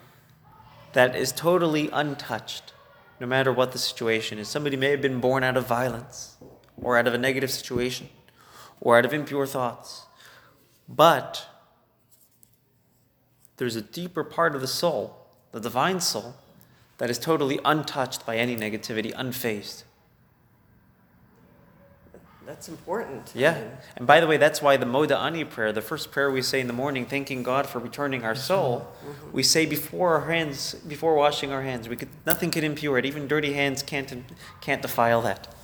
[0.92, 2.72] that is totally untouched,
[3.20, 4.48] no matter what the situation is.
[4.48, 6.36] Somebody may have been born out of violence,
[6.80, 8.08] or out of a negative situation,
[8.80, 10.06] or out of impure thoughts.
[10.88, 11.46] But
[13.56, 16.34] there's a deeper part of the soul the divine soul,
[16.98, 19.84] that is totally untouched by any negativity, unfazed.
[22.44, 23.30] That's important.
[23.34, 23.62] Yeah.
[23.96, 26.60] And by the way, that's why the Modeh Ani prayer, the first prayer we say
[26.60, 29.32] in the morning, thanking God for returning our soul, mm-hmm.
[29.32, 31.88] we say before our hands, before washing our hands.
[31.88, 33.06] We could, nothing can impure it.
[33.06, 34.24] Even dirty hands can't,
[34.60, 35.54] can't defile that.